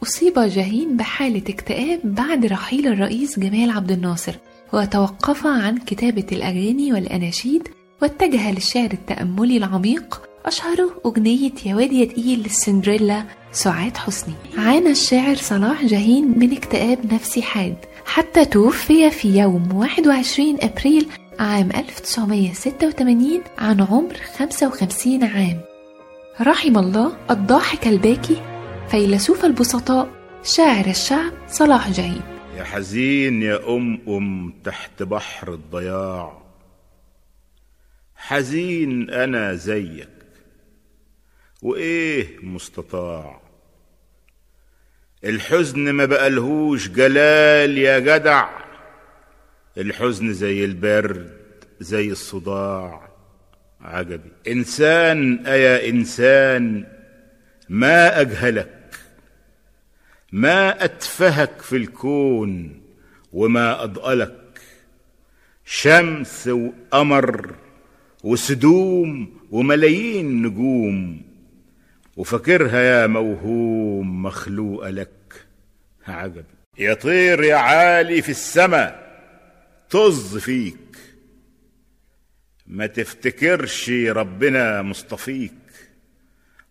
أصيب 0.02 0.38
جاهين 0.38 0.96
بحالة 0.96 1.42
اكتئاب 1.48 2.00
بعد 2.04 2.46
رحيل 2.46 2.86
الرئيس 2.86 3.38
جمال 3.38 3.70
عبد 3.70 3.90
الناصر 3.92 4.34
وتوقف 4.72 5.46
عن 5.46 5.78
كتابة 5.78 6.26
الأغاني 6.32 6.92
والأناشيد 6.92 7.68
واتجه 8.02 8.50
للشعر 8.50 8.90
التأملي 8.92 9.56
العميق 9.56 10.22
أشهره 10.46 10.90
أغنية 11.06 11.52
يا 11.66 11.74
واد 11.74 11.92
يا 11.92 12.04
تقيل 12.04 12.42
للسندريلا 12.42 13.24
سعاد 13.52 13.96
حسني. 13.96 14.34
عانى 14.58 14.90
الشاعر 14.90 15.36
صلاح 15.36 15.84
جاهين 15.84 16.38
من 16.38 16.52
اكتئاب 16.52 17.14
نفسي 17.14 17.42
حاد 17.42 17.76
حتى 18.04 18.44
توفي 18.44 19.10
في 19.10 19.38
يوم 19.38 19.72
21 19.74 20.56
أبريل 20.60 21.06
عام 21.38 21.70
1986 21.70 23.40
عن 23.58 23.80
عمر 23.80 24.16
55 24.38 25.24
عام. 25.24 25.60
رحم 26.40 26.78
الله 26.78 27.12
الضاحك 27.30 27.86
الباكي 27.86 28.49
فيلسوف 28.90 29.44
البسطاء 29.44 30.08
شاعر 30.42 30.86
الشعب 30.86 31.32
صلاح 31.48 31.90
جاهين. 31.90 32.22
يا 32.56 32.64
حزين 32.64 33.42
يا 33.42 33.68
أم 33.68 34.00
أم 34.08 34.54
تحت 34.64 35.02
بحر 35.02 35.54
الضياع. 35.54 36.42
حزين 38.16 39.10
أنا 39.10 39.54
زيك 39.54 40.08
وإيه 41.62 42.38
مستطاع؟ 42.42 43.40
الحزن 45.24 45.90
ما 45.90 46.04
بقالهوش 46.04 46.88
جلال 46.88 47.78
يا 47.78 47.98
جدع. 47.98 48.48
الحزن 49.78 50.32
زي 50.32 50.64
البرد 50.64 51.40
زي 51.80 52.10
الصداع. 52.10 53.08
عجبي. 53.80 54.32
إنسان 54.48 55.46
أيا 55.46 55.88
إنسان 55.88 56.86
ما 57.68 58.20
أجهلك. 58.20 58.79
ما 60.32 60.84
أتفهك 60.84 61.62
في 61.62 61.76
الكون 61.76 62.80
وما 63.32 63.84
أضألك. 63.84 64.60
شمس 65.64 66.48
وقمر 66.48 67.54
وسدوم 68.24 69.40
وملايين 69.50 70.42
نجوم 70.46 71.22
وفاكرها 72.16 72.80
يا 72.82 73.06
موهوم 73.06 74.22
مخلوقة 74.22 74.90
لك. 74.90 75.46
عجب. 76.06 76.44
يا 76.78 76.94
طير 76.94 77.42
يا 77.44 77.56
عالي 77.56 78.22
في 78.22 78.28
السما 78.28 79.10
طز 79.90 80.36
فيك. 80.36 80.96
ما 82.66 82.86
تفتكرش 82.86 83.90
ربنا 83.90 84.82
مصطفيك. 84.82 85.52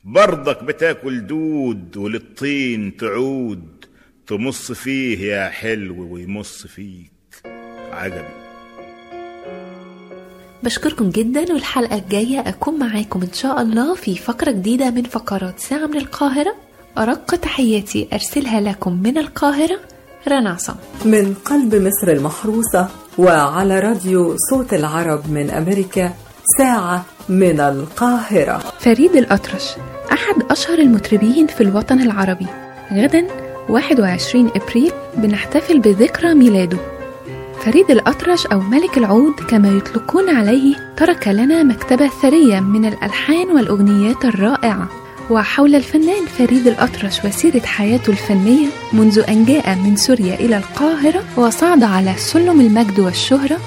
برضك 0.04 0.64
بتاكل 0.64 1.28
دود 1.28 1.98
وللطين 1.98 2.98
تعود 2.98 3.86
تمص 4.28 4.72
فيه 4.72 5.20
يا 5.34 5.50
حلو 5.50 6.14
ويمص 6.14 6.68
فيك. 6.68 7.12
عجبي. 7.92 8.28
بشكركم 10.64 11.10
جدا 11.10 11.54
والحلقة 11.54 11.96
الجاية 11.98 12.40
أكون 12.40 12.80
معاكم 12.80 13.22
إن 13.22 13.34
شاء 13.34 13.62
الله 13.62 13.96
في 13.96 14.16
فقرة 14.16 14.52
جديدة 14.52 14.90
من 14.92 15.04
فقرات 15.04 15.60
ساعة 15.60 15.86
من 15.88 15.98
القاهرة. 15.98 16.56
أرق 16.98 17.36
تحياتي 17.36 18.08
أرسلها 18.14 18.62
لكم 18.62 19.02
من 19.04 19.18
القاهرة 19.18 19.80
رنا 20.28 20.50
عصام. 20.50 20.76
من 21.06 21.34
قلب 21.34 21.76
مصر 21.76 22.12
المحروسة 22.12 22.90
وعلى 23.18 23.80
راديو 23.80 24.36
صوت 24.50 24.74
العرب 24.74 25.32
من 25.32 25.50
أمريكا 25.50 26.14
ساعة 26.58 27.06
من 27.30 27.60
القاهرة. 27.60 28.64
فريد 28.80 29.16
الأطرش 29.16 29.70
أحد 30.12 30.36
أشهر 30.52 30.80
المطربين 30.80 31.48
في 31.48 31.62
الوطن 31.62 32.02
العربي. 32.02 32.48
غدا 32.94 33.28
21 33.70 34.52
أبريل 34.56 34.92
بنحتفل 35.18 35.80
بذكرى 35.80 36.34
ميلاده. 36.34 36.78
فريد 37.66 37.92
الأطرش 37.92 38.46
أو 38.46 38.60
ملك 38.60 38.98
العود 38.98 39.34
كما 39.34 39.70
يطلقون 39.70 40.30
عليه 40.30 40.76
ترك 40.98 41.28
لنا 41.28 41.64
مكتبة 41.64 42.08
ثرية 42.22 42.60
من 42.60 42.86
الألحان 42.86 43.52
والأغنيات 43.52 44.26
الرائعة. 44.26 44.90
وحول 45.30 45.76
الفنان 45.76 46.26
فريد 46.26 46.68
الأطرش 46.68 47.26
وسيرة 47.26 47.66
حياته 47.66 48.10
الفنية 48.10 48.68
منذ 48.94 49.24
أن 49.30 49.46
جاء 49.46 49.76
من 49.76 49.96
سوريا 49.96 50.36
إلى 50.36 50.58
القاهرة 50.58 51.24
وصعد 51.38 51.84
على 51.84 52.14
سلم 52.18 52.62
المجد 52.62 53.00
والشهرة 53.00 53.58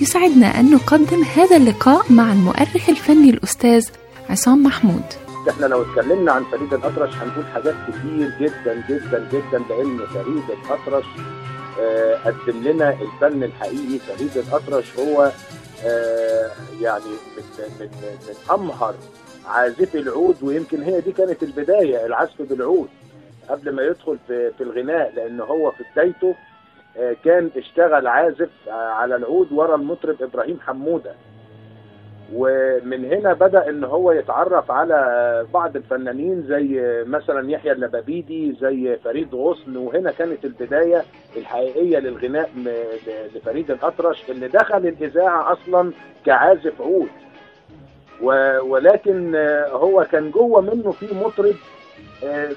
يسعدنا 0.00 0.46
أن 0.60 0.70
نقدم 0.70 1.22
هذا 1.36 1.56
اللقاء 1.56 2.12
مع 2.12 2.32
المؤرخ 2.32 2.88
الفني 2.88 3.30
الأستاذ 3.30 3.88
عصام 4.30 4.62
محمود. 4.62 5.02
إحنا 5.50 5.66
لو 5.66 5.82
اتكلمنا 5.82 6.32
عن 6.32 6.44
فريد 6.44 6.74
الأطرش 6.74 7.14
هنقول 7.14 7.44
حاجات 7.54 7.74
كتير 7.88 8.30
جدا 8.40 8.84
جدا 8.88 9.28
جدا 9.32 9.58
لأن 9.68 9.98
فريد 10.14 10.44
الأطرش. 10.64 11.04
آه 11.80 12.14
قدم 12.24 12.62
لنا 12.68 12.90
الفن 13.02 13.42
الحقيقي 13.42 13.98
فريد 13.98 14.36
الأطرش. 14.36 14.84
هو 14.98 15.32
آه 15.84 16.50
يعني 16.80 17.04
من 17.36 17.44
من 17.80 17.86
من 18.28 18.34
أمهر 18.50 18.94
عازفي 19.48 19.98
العود 19.98 20.36
ويمكن 20.42 20.82
هي 20.82 21.00
دي 21.00 21.12
كانت 21.12 21.42
البداية 21.42 22.06
العزف 22.06 22.42
بالعود 22.42 22.88
قبل 23.48 23.74
ما 23.74 23.82
يدخل 23.82 24.18
في, 24.28 24.50
في 24.58 24.64
الغناء 24.64 25.12
لأن 25.16 25.40
هو 25.40 25.70
في 25.70 25.84
بدايته 25.92 26.34
كان 27.24 27.50
اشتغل 27.56 28.06
عازف 28.06 28.50
على 28.68 29.16
العود 29.16 29.52
ورا 29.52 29.74
المطرب 29.74 30.22
إبراهيم 30.22 30.60
حمودة. 30.60 31.14
ومن 32.34 33.04
هنا 33.04 33.32
بدأ 33.32 33.68
إن 33.68 33.84
هو 33.84 34.12
يتعرف 34.12 34.70
على 34.70 35.46
بعض 35.54 35.76
الفنانين 35.76 36.42
زي 36.42 36.82
مثلا 37.06 37.50
يحيى 37.50 37.72
اللبابيدي 37.72 38.52
زي 38.52 38.96
فريد 39.04 39.34
غصن. 39.34 39.76
وهنا 39.76 40.12
كانت 40.12 40.44
البداية 40.44 41.02
الحقيقية 41.36 41.98
للغناء 41.98 42.50
لفريد 43.34 43.70
الأطرش 43.70 44.30
اللي 44.30 44.48
دخل 44.48 44.86
الإذاعة 44.86 45.52
أصلا 45.52 45.92
كعازف 46.26 46.80
عود. 46.80 47.08
ولكن 48.62 49.34
آه، 49.36 49.68
هو 49.68 50.06
كان 50.12 50.30
جوه 50.30 50.60
منه 50.60 50.90
في 50.90 51.14
مطرب 51.14 51.54
آه، 52.24 52.50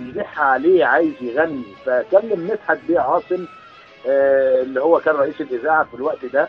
ملح 0.00 0.40
عليه 0.40 0.84
عايز 0.84 1.12
يغني 1.20 1.62
فكلم 1.86 2.46
مدحت 2.50 2.78
بيه 2.88 3.00
عاصم 3.00 3.46
آه، 4.08 4.62
اللي 4.62 4.80
هو 4.80 5.00
كان 5.00 5.14
رئيس 5.14 5.40
الإذاعة 5.40 5.84
في 5.84 5.94
الوقت 5.94 6.24
ده 6.24 6.48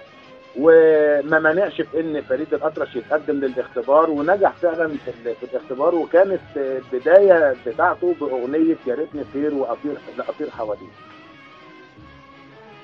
وما 0.57 1.39
مانعش 1.39 1.81
في 1.81 1.99
إن 1.99 2.21
فريد 2.21 2.53
الأطرش 2.53 2.95
يتقدم 2.95 3.35
للاختبار 3.39 4.09
ونجح 4.09 4.51
فعلا 4.51 4.87
في, 4.87 5.07
ال- 5.25 5.35
في 5.35 5.43
الاختبار 5.43 5.95
وكانت 5.95 6.39
البدايه 6.55 7.55
بتاعته 7.65 8.15
بأغنية 8.21 8.75
يا 8.87 8.95
ريتني 8.95 9.23
طير 9.33 9.53
وأطير 9.53 9.97
لأطير 10.17 10.49
حواليه. 10.49 10.87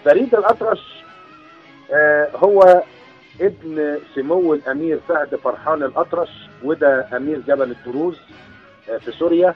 فريد 0.06 0.36
الأطرش 0.36 1.04
آه، 1.94 2.30
هو 2.36 2.84
ابن 3.42 4.00
سمو 4.16 4.54
الأمير 4.54 5.00
فهد 5.10 5.36
فرحان 5.36 5.84
الأطرش 5.84 6.30
وده 6.64 7.08
أمير 7.18 7.40
جبل 7.48 7.72
الدروز 7.72 8.18
آه، 8.90 8.98
في 8.98 9.12
سوريا 9.12 9.56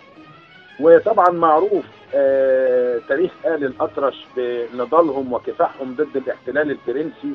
وطبعا 0.80 1.30
معروف 1.30 1.86
آه، 2.16 3.00
تاريخ 3.10 3.32
آل 3.46 3.64
الأطرش 3.66 4.26
بنضالهم 4.38 5.34
وكفاحهم 5.34 5.96
ضد 5.96 6.18
الاحتلال 6.18 6.72
الفرنسي. 6.72 7.34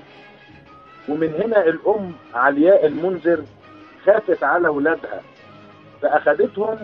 ومن 1.08 1.34
هنا 1.44 1.64
الأم 1.66 2.12
علياء 2.34 2.86
المنذر 2.86 3.42
خافت 4.06 4.42
على 4.42 4.68
ولادها 4.68 5.20
فأخدتهم 6.02 6.78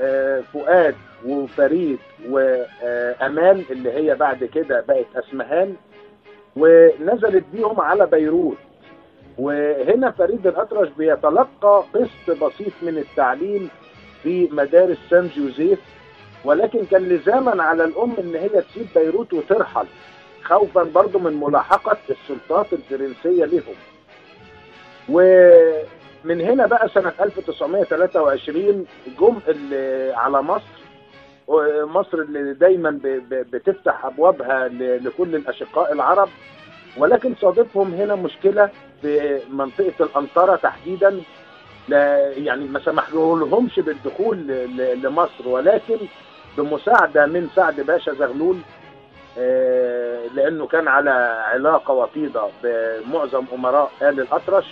آه، 0.00 0.40
فؤاد 0.52 0.94
وفريد 1.26 1.98
وأمال 2.28 3.64
اللي 3.70 3.92
هي 3.92 4.14
بعد 4.14 4.44
كده 4.44 4.84
بقت 4.88 5.06
أسمهان 5.16 5.74
ونزلت 6.56 7.44
بيهم 7.52 7.80
على 7.80 8.06
بيروت. 8.06 8.56
وهنا 9.38 10.10
فريد 10.10 10.46
الأطرش 10.46 10.88
بيتلقى 10.98 11.84
قسط 11.94 12.44
بسيط 12.44 12.72
من 12.82 12.98
التعليم 12.98 13.70
في 14.22 14.48
مدارس 14.52 14.98
سان 15.10 15.30
جوزيف 15.36 15.78
ولكن 16.44 16.84
كان 16.90 17.02
لزاما 17.08 17.62
على 17.62 17.84
الأم 17.84 18.12
إن 18.18 18.34
هي 18.34 18.48
تسيب 18.48 18.86
بيروت 18.94 19.32
وترحل 19.32 19.86
خوفا 20.42 20.82
برضو 20.82 21.18
من 21.18 21.32
ملاحقة 21.40 21.96
السلطات 22.10 22.66
الفرنسية 22.72 23.44
لهم 23.44 23.74
ومن 25.08 26.40
هنا 26.40 26.66
بقى 26.66 26.88
سنة 26.88 27.12
1923 27.20 28.86
جم 29.20 29.36
على 30.14 30.42
مصر 30.42 30.64
مصر 31.84 32.18
اللي 32.18 32.54
دايما 32.54 32.98
بتفتح 33.30 34.04
أبوابها 34.04 34.68
لكل 34.78 35.34
الأشقاء 35.36 35.92
العرب 35.92 36.28
ولكن 36.96 37.34
صادفهم 37.40 37.94
هنا 37.94 38.14
مشكلة 38.14 38.70
في 39.02 39.40
منطقة 39.50 39.92
الانطره 40.04 40.56
تحديدا. 40.56 41.20
لا 41.90 42.32
يعني 42.32 42.64
ما 42.64 42.80
سمحلهمش 42.80 43.80
بالدخول 43.80 44.36
ل- 44.38 44.76
ل- 44.76 45.02
لمصر 45.02 45.48
ولكن 45.48 45.96
بمساعدة 46.56 47.26
من 47.26 47.48
سعد 47.56 47.80
باشا 47.80 48.12
زغلول 48.14 48.56
آه، 49.38 50.26
لأنه 50.34 50.66
كان 50.66 50.88
على 50.88 51.10
علاقة 51.52 51.94
وطيده 51.94 52.42
بمعظم 52.62 53.44
أمراء 53.52 53.92
آل 54.02 54.20
الأطرش 54.20 54.66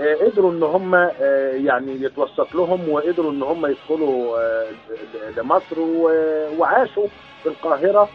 آه، 0.00 0.14
قدروا 0.14 0.50
إن 0.52 0.62
هم 0.62 0.94
آه، 0.94 1.52
يعني 1.64 2.02
يتوسط 2.02 2.54
لهم 2.54 2.88
وقدروا 2.88 3.30
إن 3.30 3.42
هم 3.42 3.66
يدخلوا 3.66 4.38
لمصر 5.36 5.80
وعاشوا 6.58 7.06
في 7.42 7.48
القاهرة. 7.48 8.08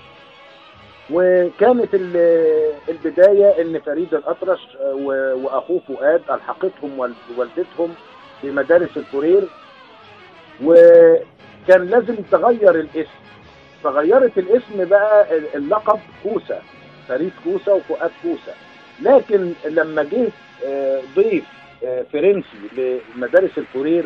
وكانت 1.12 1.90
ال- 1.94 2.74
البداية 2.90 3.62
إن 3.62 3.80
فريد 3.80 4.14
الأطرش 4.14 4.78
وأخوه 5.36 5.80
فؤاد 5.88 6.22
ألحقتهم 6.32 7.00
والد- 7.00 7.38
والدتهم 7.38 7.96
في 8.44 8.52
مدارس 8.52 8.98
الفورير 8.98 9.44
وكان 10.64 11.90
لازم 11.90 12.16
تغير 12.32 12.76
الاسم. 12.76 13.24
فغيرت 13.84 14.38
الاسم 14.38 14.86
بقى 14.86 15.28
اللقب 15.56 16.00
كوسه 16.24 16.62
فريد 17.08 17.32
كوسه 17.44 17.74
وفؤاد 17.74 18.12
كوسه 18.24 18.54
لكن 19.02 19.54
لما 19.66 20.04
جه 20.04 20.28
آه، 20.66 21.02
ضيف 21.16 21.44
آه، 21.86 22.06
فرنسي 22.14 22.58
لمدارس 23.16 23.58
الفورير 23.58 24.06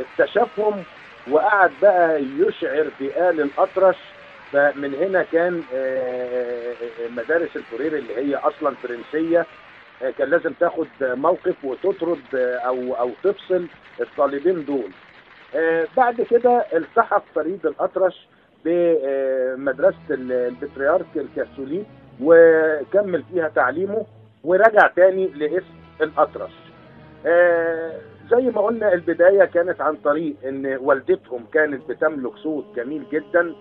اكتشفهم 0.00 0.82
وقعد 1.30 1.70
بقى 1.82 2.22
يشعر 2.38 2.86
بآل 3.00 3.40
الأطرش. 3.40 3.96
فمن 4.52 4.94
هنا 4.94 5.22
كان 5.32 5.62
آه، 5.74 6.74
مدارس 7.16 7.56
الفورير 7.56 7.96
اللي 7.96 8.16
هي 8.16 8.34
أصلا 8.36 8.74
فرنسية. 8.82 9.46
كان 10.18 10.30
لازم 10.30 10.52
تاخد 10.52 10.86
موقف 11.00 11.64
وتطرد 11.64 12.34
أو 12.34 12.94
أو 12.94 13.10
تفصل 13.22 13.66
الطالبين 14.00 14.64
دول. 14.64 14.90
آه، 15.54 15.86
بعد 15.96 16.20
كده 16.20 16.64
التحق 16.72 17.24
فريد 17.34 17.66
الأطرش 17.66 18.28
بمدرسة 18.64 19.96
البطريرك 20.10 21.06
الكاثوليك 21.16 21.86
وكمل 22.22 23.22
فيها 23.32 23.48
تعليمه 23.48 24.06
ورجع 24.44 24.86
تاني 24.96 25.26
لاسم 25.28 25.74
الأطرش. 26.00 26.52
آه، 27.26 27.92
زي 28.30 28.42
ما 28.42 28.60
قلنا 28.60 28.92
البداية 28.92 29.44
كانت 29.44 29.80
عن 29.80 29.96
طريق 29.96 30.34
إن 30.44 30.78
والدتهم 30.80 31.44
كانت 31.52 31.88
بتملك 31.88 32.36
صوت 32.36 32.64
جميل 32.76 33.02
جدا 33.12 33.54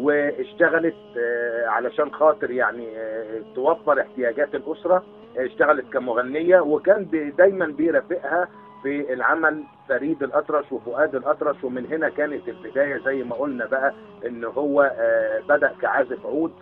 واشتغلت 0.00 0.94
آه، 1.18 1.66
علشان 1.66 2.12
خاطر 2.12 2.50
يعني 2.50 2.88
آه، 2.98 3.40
توفر 3.54 4.00
احتياجات 4.00 4.54
الأسرة 4.54 5.04
آه، 5.38 5.46
اشتغلت 5.46 5.92
كمغنية 5.92 6.60
وكان 6.60 7.32
دايما 7.38 7.66
بيرافقها 7.66 8.48
في 8.82 9.12
العمل 9.12 9.62
فريد 9.88 10.22
الأطرش 10.22 10.72
وفؤاد 10.72 11.14
الأطرش 11.14 11.64
ومن 11.64 11.86
هنا 11.86 12.08
كانت 12.08 12.48
البداية 12.48 12.98
زي 13.04 13.22
ما 13.22 13.34
قلنا 13.34 13.66
بقى 13.66 13.94
إن 14.26 14.44
هو 14.44 14.92
آه، 14.98 15.40
بدأ 15.48 15.72
كعازف 15.82 16.26
عود 16.26 16.52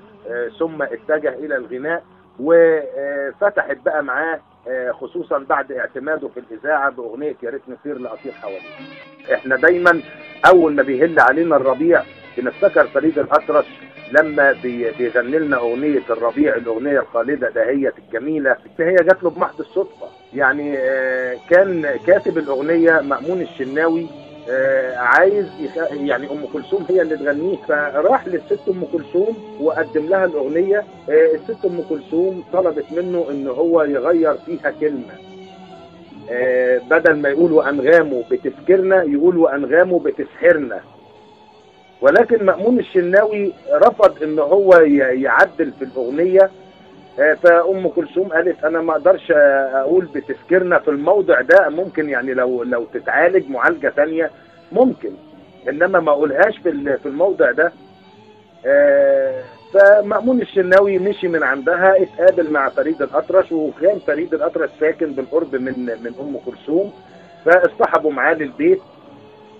ثم 0.58 0.82
اتجه 0.82 1.28
إلى 1.28 1.56
الغناء 1.56 2.04
وفتحت 2.40 3.76
بقى 3.84 4.02
معاه 4.04 4.40
خصوصا 4.90 5.38
بعد 5.38 5.72
اعتماده 5.72 6.28
في 6.28 6.40
الإذاعة 6.40 6.90
بأغنية 6.90 7.36
يا 7.42 7.50
ريت 7.50 7.62
نطير 7.68 7.98
لأطير 7.98 8.32
حواليه. 8.32 8.60
إحنا 9.34 9.56
دايما 9.56 10.00
أول 10.46 10.74
ما 10.74 10.82
بيهل 10.82 11.20
علينا 11.20 11.56
الربيع 11.56 12.02
بنفتكر 12.38 12.86
فريد 12.86 13.18
الأطرش 13.18 13.66
لما 14.12 14.52
بي- 14.62 14.90
بيغني 14.90 15.38
لنا 15.38 15.56
أغنية 15.56 16.02
الربيع 16.10 16.56
الأغنية 16.56 17.00
الخالدة 17.00 17.50
دهية 17.50 17.92
الجميلة 17.98 18.56
هي 18.78 18.94
جات 18.94 19.22
له 19.22 19.30
بمحض 19.30 19.60
الصدفة. 19.60 20.06
يعني 20.34 20.78
آه، 20.78 21.36
كان 21.50 21.86
كاتب 22.06 22.38
الأغنية 22.38 23.00
مأمون 23.00 23.40
الشناوي 23.40 24.06
آه، 24.50 24.96
عايز. 24.96 25.46
يعني 25.92 26.30
أم 26.30 26.46
كلثوم 26.52 26.86
هي 26.90 27.02
اللي 27.02 27.16
تغنيه 27.16 27.56
فراح 27.68 28.26
للست 28.26 28.68
أم 28.68 28.84
كلثوم 28.92 29.36
وقدم 29.60 30.06
لها 30.08 30.24
الأغنية. 30.24 30.78
آه، 31.10 31.30
الست 31.34 31.64
أم 31.64 31.82
كلثوم 31.88 32.44
طلبت 32.52 32.84
منه 32.92 33.26
إن 33.30 33.48
هو 33.48 33.82
يغير 33.82 34.34
فيها 34.34 34.70
كلمة. 34.80 35.14
بدل 36.90 37.16
ما 37.16 37.28
يقول 37.28 37.52
وأنغامه 37.52 38.24
بتفكرنا 38.30 39.02
يقول 39.02 39.36
وأنغامه 39.36 39.98
بتسحرنا. 40.00 40.80
ولكن 42.02 42.44
مأمون 42.44 42.78
الشناوي 42.78 43.52
رفض 43.72 44.22
إن 44.22 44.38
هو 44.38 44.74
يعدل 44.98 45.72
في 45.78 45.84
الأغنية. 45.84 46.50
آه، 47.20 47.34
فأم 47.34 47.88
كلثوم 47.88 48.28
قالت 48.28 48.64
أنا 48.64 48.80
ما 48.80 48.92
أقدرش 48.92 49.30
أقول 49.74 50.04
بتفكرنا 50.04 50.78
في 50.78 50.88
الموضع 50.88 51.40
ده 51.40 51.68
ممكن 51.68 52.08
يعني 52.08 52.34
لو 52.34 52.62
لو 52.62 52.84
تتعالج 52.84 53.50
معالجة 53.50 53.88
تانية 53.96 54.30
ممكن. 54.72 55.10
إنما 55.68 56.00
ما 56.00 56.10
أقولهاش 56.12 56.58
في 56.58 56.96
في 57.02 57.06
الموضع 57.06 57.50
ده. 57.50 57.72
آه، 58.66 59.42
فمأمون 59.74 60.40
الشناوي 60.42 60.98
مشي 60.98 61.28
من 61.28 61.42
عندها 61.42 62.02
اتقابل 62.02 62.50
مع 62.50 62.68
فريد 62.68 63.02
الأطرش 63.02 63.52
وكان 63.52 63.98
فريد 63.98 64.34
الأطرش 64.34 64.70
ساكن 64.80 65.12
بالقرب 65.12 65.56
من 65.56 65.72
من 66.02 66.12
أم 66.20 66.36
كلثوم 66.46 66.92
فاصطحبوا 67.44 68.12
معاه 68.12 68.34
للبيت. 68.34 68.80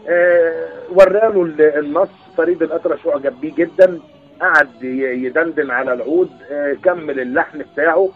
آه، 0.08 0.68
وراله 0.90 1.42
ال- 1.42 1.60
النص. 1.78 2.08
فريد 2.36 2.62
الأطرش 2.62 3.06
أعجب 3.06 3.40
بيه 3.40 3.54
جدا 3.54 4.00
قعد 4.40 4.82
يدندن 4.82 5.70
على 5.70 5.92
العود 5.92 6.30
آه، 6.50 6.76
كمل 6.84 7.20
اللحن 7.20 7.58
بتاعه 7.72 8.08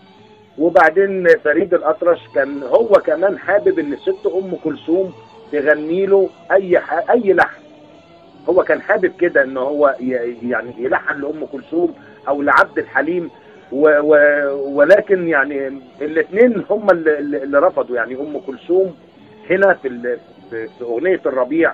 وبعدين 0.58 1.28
فريد 1.44 1.74
الأطرش 1.74 2.20
كان 2.34 2.62
هو 2.62 2.88
كمان 2.88 3.38
حابب 3.38 3.78
إن 3.78 3.92
الست 3.92 4.26
أم 4.26 4.56
كلثوم 4.64 5.12
تغني 5.52 6.06
له 6.06 6.30
أي. 6.52 6.80
أي 7.10 7.32
لحن 7.32 7.60
هو 8.48 8.62
كان 8.62 8.82
حابب 8.82 9.12
كده 9.20 9.42
إن 9.42 9.56
هو. 9.56 9.96
يعني 10.42 10.74
يلحن 10.78 11.20
لأم 11.20 11.46
كلثوم 11.52 11.94
أو 12.28 12.42
لعبد 12.42 12.78
الحليم 12.78 13.30
و 13.72 13.88
و 13.88 14.16
ولكن 14.78 15.28
يعني 15.28 15.80
الاثنين 16.00 16.64
هم 16.70 16.90
اللي, 16.90 17.58
رفضوا 17.58 17.96
يعني 17.96 18.14
أم 18.14 18.38
كلثوم 18.38 18.96
هنا 19.50 19.74
في 19.74 20.18
في 20.50 20.84
أغنية 20.84 21.20
الربيع 21.26 21.72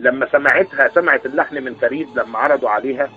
لما 0.00 0.26
سمعتها 0.32 0.88
سمعت 0.94 1.26
اللحن 1.26 1.62
من 1.62 1.74
فريد 1.74 2.08
لما 2.16 2.38
عرضوا 2.38 2.70
عليها. 2.70 3.10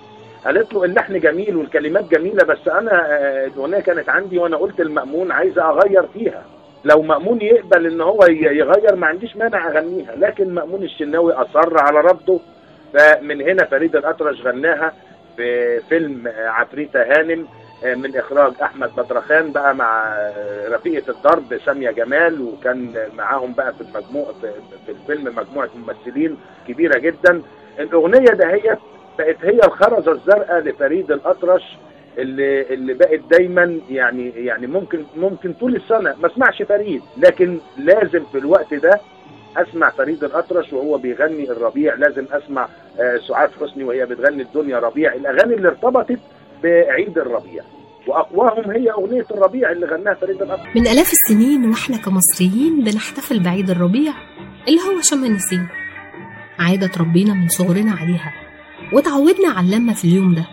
قالت 0.45 0.73
له 0.73 0.83
اللحن 0.83 1.19
جميل 1.19 1.55
والكلمات 1.55 2.03
جميلة 2.11 2.43
بس 2.43 2.67
أنا 2.67 3.05
آه، 3.07 3.45
الأغنية 3.45 3.79
كانت 3.79 4.09
عندي 4.09 4.37
وأنا 4.37 4.57
قلت 4.57 4.79
المأمون 4.81 5.31
عايزه 5.31 5.69
أغير 5.69 6.07
فيها. 6.13 6.43
لو 6.85 7.01
مأمون 7.01 7.41
يقبل 7.41 7.85
إن 7.85 8.01
هو 8.01 8.19
يغير 8.29 8.95
ما 8.95 9.07
عنديش 9.07 9.37
مانع 9.37 9.67
أغنيها 9.67 10.15
لكن 10.15 10.53
مأمون 10.53 10.83
الشناوي 10.83 11.33
أصر 11.33 11.79
على 11.79 11.99
رفضه 11.99 12.39
فمن 12.93 13.41
هنا 13.41 13.65
فريد 13.65 13.95
الأطرش 13.95 14.41
غناها 14.41 14.93
في 15.37 15.79
فيلم 15.89 16.31
عفريتة 16.37 17.01
هانم. 17.01 17.47
من 17.85 18.15
إخراج 18.17 18.53
أحمد 18.63 18.91
بدرخان 18.97 19.51
بقى 19.51 19.75
مع 19.75 20.07
آه، 20.17 20.67
رفيقة 20.69 21.11
الضرب 21.11 21.57
سامية 21.65 21.91
جمال 21.91 22.41
وكان 22.41 22.93
معاهم 23.17 23.53
بقى 23.53 23.73
في 23.73 23.81
المجموع 23.81 24.25
في, 24.41 24.51
في 24.85 24.91
الفيلم 24.91 25.35
مجموعة 25.35 25.69
ممثلين 25.75 26.37
كبيرة 26.67 26.99
جدا. 26.99 27.41
الأغنية 27.79 28.25
دهيت 28.31 28.77
بقت 29.19 29.35
هي 29.41 29.59
الخرزه 29.65 30.11
الزرقاء 30.11 30.59
لفريد 30.59 31.11
الأطرش 31.11 31.77
اللي 32.17 32.61
اللي 32.61 32.93
بقت 32.93 33.19
دايما 33.31 33.79
يعني 33.89 34.29
يعني 34.29 34.67
ممكن 34.67 35.03
ممكن 35.17 35.53
طول 35.53 35.75
السنة. 35.75 36.15
ما 36.21 36.27
اسمعش 36.27 36.61
فريد 36.61 37.01
لكن 37.17 37.59
لازم 37.77 38.23
في 38.31 38.37
الوقت 38.37 38.73
ده 38.73 38.99
أسمع 39.57 39.89
فريد 39.89 40.23
الأطرش 40.23 40.73
وهو 40.73 40.97
بيغني 40.97 41.51
الربيع. 41.51 41.93
لازم 41.95 42.25
أسمع 42.31 42.67
آه، 42.99 43.17
سعاد 43.17 43.49
حسني 43.61 43.83
وهي 43.83 44.05
بتغني 44.05 44.41
الدنيا 44.41 44.79
ربيع. 44.79 45.13
الأغاني 45.13 45.53
اللي 45.53 45.67
ارتبطت 45.67 46.19
بعيد 46.63 47.17
الربيع. 47.17 47.63
وأقواهم 48.07 48.71
هي 48.71 48.91
أغنية 48.91 49.25
الربيع 49.31 49.71
اللي 49.71 49.85
غناها 49.85 50.13
فريد 50.13 50.41
الاطرش 50.41 50.75
من 50.75 50.87
آلاف 50.87 51.13
السنين 51.13 51.69
وإحنا 51.69 51.97
كمصريين 51.97 52.83
بنحتفل 52.83 53.43
بعيد 53.43 53.69
الربيع 53.69 54.13
اللي 54.67 54.79
هو 54.79 55.01
شم 55.01 55.25
النسيم. 55.25 55.67
عادة 56.59 56.91
ربنا 56.99 57.33
من 57.33 57.47
صغرنا 57.47 57.91
عليها 57.91 58.33
وتعودنا 58.93 59.49
على 59.49 59.65
اللمة 59.67 59.93
في 59.93 60.05
اليوم 60.05 60.35
ده. 60.35 60.45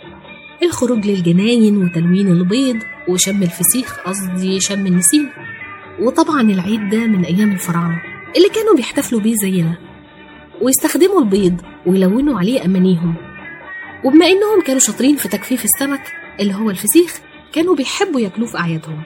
الخروج 0.62 1.06
للجناين 1.06 1.84
وتلوين 1.84 2.28
البيض 2.28 2.82
وشم 3.08 3.42
الفسيخ 3.42 4.00
قصدي 4.06 4.60
شم 4.60 4.86
النسيم. 4.86 5.30
وطبعا 6.00 6.40
العيد 6.40 6.88
ده 6.90 7.06
من 7.06 7.24
أيام 7.24 7.52
الفراعنة 7.52 8.02
اللي 8.36 8.48
كانوا 8.48 8.76
بيحتفلوا 8.76 9.20
بيه 9.20 9.34
زينا. 9.34 9.76
ويستخدموا 10.62 11.20
البيض 11.20 11.60
ويلونوا 11.86 12.38
عليه 12.38 12.64
أمانيهم. 12.64 13.14
وبما 14.04 14.26
إنهم 14.26 14.60
كانوا 14.66 14.80
شاطرين 14.80 15.16
في 15.16 15.28
تجفيف 15.28 15.64
السمك 15.64 16.12
اللي 16.40 16.54
هو 16.54 16.70
الفسيخ 16.70 17.20
كانوا 17.52 17.74
بيحبوا 17.74 18.20
ياكلوه 18.20 18.48
في 18.48 18.58
أعيادهم. 18.58 19.02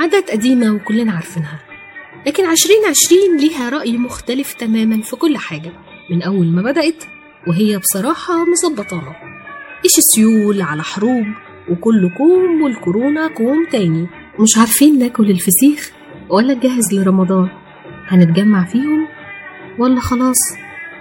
عادات 0.00 0.30
قديمة 0.30 0.74
وكلنا 0.74 1.12
عارفينها. 1.12 1.58
لكن 2.26 2.44
عشرين 2.46 2.78
عشرين 2.90 3.36
ليها 3.36 3.68
رأي 3.68 3.98
مختلف 3.98 4.52
تماما 4.52 5.02
في 5.02 5.16
كل 5.16 5.36
حاجة 5.36 5.72
من 6.10 6.22
أول 6.22 6.46
ما 6.46 6.62
بدأت 6.62 7.04
وهي 7.48 7.78
بصراحة 7.78 8.44
مظبطانا 8.44 9.14
إشي 9.84 9.92
سيول 9.92 10.62
على 10.62 10.82
حروب 10.82 11.26
وكل 11.70 12.10
كوم 12.18 12.62
والكورونا 12.62 13.28
كوم 13.28 13.66
تاني. 13.72 14.06
مش 14.38 14.58
عارفين 14.58 14.98
ناكل 14.98 15.30
الفسيخ 15.30 15.90
ولا 16.28 16.54
نجهز 16.54 16.94
لرمضان. 16.94 17.48
هنتجمع 18.08 18.64
فيهم؟ 18.64 19.08
ولا 19.78 20.00
خلاص 20.00 20.38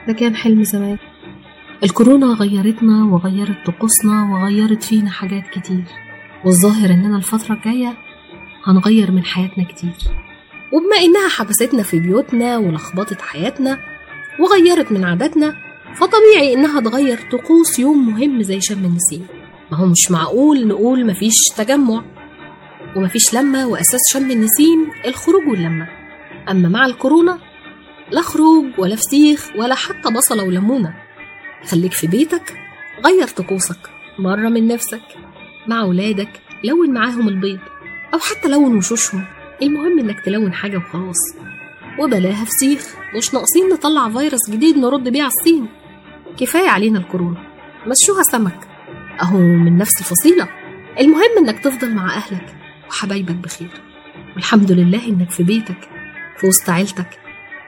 ده 0.07 0.13
كان 0.13 0.35
حلم 0.35 0.63
زمان. 0.63 0.97
الكورونا 1.83 2.25
غيرتنا 2.27 3.05
وغيرت 3.05 3.65
طقوسنا 3.65 4.23
وغيرت 4.33 4.83
فينا 4.83 5.09
حاجات 5.09 5.47
كتير 5.47 5.83
والظاهر 6.45 6.89
إننا 6.89 7.17
الفترة 7.17 7.55
الجاية 7.55 7.97
هنغير 8.63 9.11
من 9.11 9.23
حياتنا 9.23 9.63
كتير. 9.63 9.93
وبما 10.73 10.97
إنها 10.97 11.29
حبستنا 11.29 11.83
في 11.83 11.99
بيوتنا 11.99 12.57
ولخبطت 12.57 13.21
حياتنا 13.21 13.79
وغيرت 14.39 14.91
من 14.91 15.03
عاداتنا 15.03 15.55
فطبيعي 15.95 16.53
إنها 16.53 16.81
تغير 16.81 17.19
طقوس 17.31 17.79
يوم 17.79 18.07
مهم 18.09 18.41
زي 18.41 18.61
شم 18.61 18.85
النسيم. 18.85 19.27
ما 19.71 19.77
هو 19.77 19.85
مش 19.85 20.11
معقول 20.11 20.67
نقول 20.67 21.05
مفيش 21.05 21.35
تجمع 21.57 22.03
ومفيش 22.95 23.33
لمة 23.33 23.67
وأساس 23.67 24.01
شم 24.13 24.31
النسيم 24.31 24.87
الخروج 25.05 25.47
واللمة. 25.47 25.87
أما 26.49 26.69
مع 26.69 26.85
الكورونا 26.85 27.39
لا 28.11 28.21
خروج 28.21 28.65
ولا 28.77 28.95
فسيخ 28.95 29.49
ولا 29.57 29.75
حتى 29.75 30.13
بصلة 30.13 30.43
وليمونة. 30.43 30.93
خليك 31.67 31.93
في 31.93 32.07
بيتك 32.07 32.59
غير 33.05 33.27
طقوسك 33.27 33.89
مرة 34.19 34.49
من 34.49 34.67
نفسك 34.67 35.01
مع 35.67 35.83
ولادك 35.83 36.29
لون 36.63 36.93
معاهم 36.93 37.27
البيض 37.27 37.59
أو 38.13 38.19
حتى 38.19 38.47
لون 38.49 38.77
وشوشهم. 38.77 39.23
المهم 39.61 39.99
إنك 39.99 40.19
تلون 40.19 40.53
حاجة 40.53 40.77
وخلاص. 40.77 41.35
وبلاها 41.99 42.45
فسيخ 42.45 42.95
مش 43.17 43.33
ناقصين 43.33 43.69
نطلع 43.69 44.09
فيروس 44.09 44.49
جديد 44.49 44.77
نرد 44.77 45.09
بيه 45.09 45.21
على 45.21 45.31
الصين. 45.39 45.67
كفاية 46.37 46.69
علينا 46.69 46.99
الكورونا. 46.99 47.43
مشوها 47.87 48.23
سمك. 48.23 48.67
أهو 49.21 49.37
من 49.37 49.77
نفس 49.77 49.99
الفصيلة. 49.99 50.49
المهم 50.99 51.37
إنك 51.37 51.59
تفضل 51.59 51.93
مع 51.93 52.15
أهلك 52.15 52.55
وحبايبك 52.89 53.35
بخير. 53.35 53.69
والحمد 54.35 54.71
لله 54.71 55.05
إنك 55.07 55.31
في 55.31 55.43
بيتك 55.43 55.89
في 56.37 56.47
وسط 56.47 56.69
عيلتك. 56.69 57.19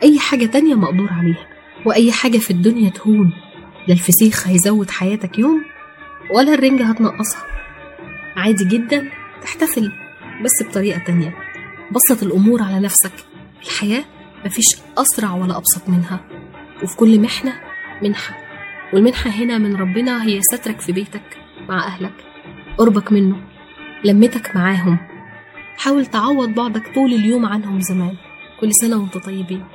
أي 0.04 0.20
حاجة 0.20 0.46
تانية 0.46 0.76
مقدور 0.76 1.10
عليها. 1.12 1.48
وأي 1.86 2.12
حاجة 2.12 2.38
في 2.38 2.52
الدنيا 2.52 2.90
تهون. 2.90 3.34
لا 3.88 3.94
الفسيخ 3.94 4.48
هيزود 4.48 4.90
حياتك 4.90 5.40
يوم 5.40 5.66
ولا 6.36 6.54
الرنجة 6.54 6.84
هتنقصها. 6.86 7.44
عادي 8.36 8.66
جدا 8.66 9.10
تحتفل 9.42 9.92
بس 10.44 10.68
بطريقة 10.70 11.00
تانية. 11.00 11.36
بسط 11.92 12.24
الأمور 12.24 12.62
على 12.62 12.80
نفسك. 12.80 13.12
الحياة 13.64 14.04
مفيش 14.46 14.76
أسرع 14.98 15.34
ولا 15.34 15.58
أبسط 15.58 15.90
منها. 15.90 16.20
وفي 16.84 16.96
كل 16.98 17.20
محنة 17.20 17.54
منحة. 18.02 18.38
والمنحة 18.94 19.30
هنا 19.30 19.58
من 19.58 19.76
ربنا 19.76 20.24
هي 20.26 20.42
سترك 20.42 20.80
في 20.80 20.92
بيتك 20.92 21.38
مع 21.70 21.88
أهلك. 21.88 22.14
قربك 22.78 23.12
منه. 23.12 23.36
لمتك 24.04 24.56
معاهم. 24.56 24.98
حاول 25.78 26.06
تعوض 26.06 26.50
بعدك 26.50 26.96
طول 26.96 27.14
اليوم 27.14 27.46
عنهم 27.46 27.82
زمان. 27.82 28.16
كل 28.62 28.74
سنة 28.74 28.98
وأنتم 28.98 29.20
طيبين. 29.20 29.66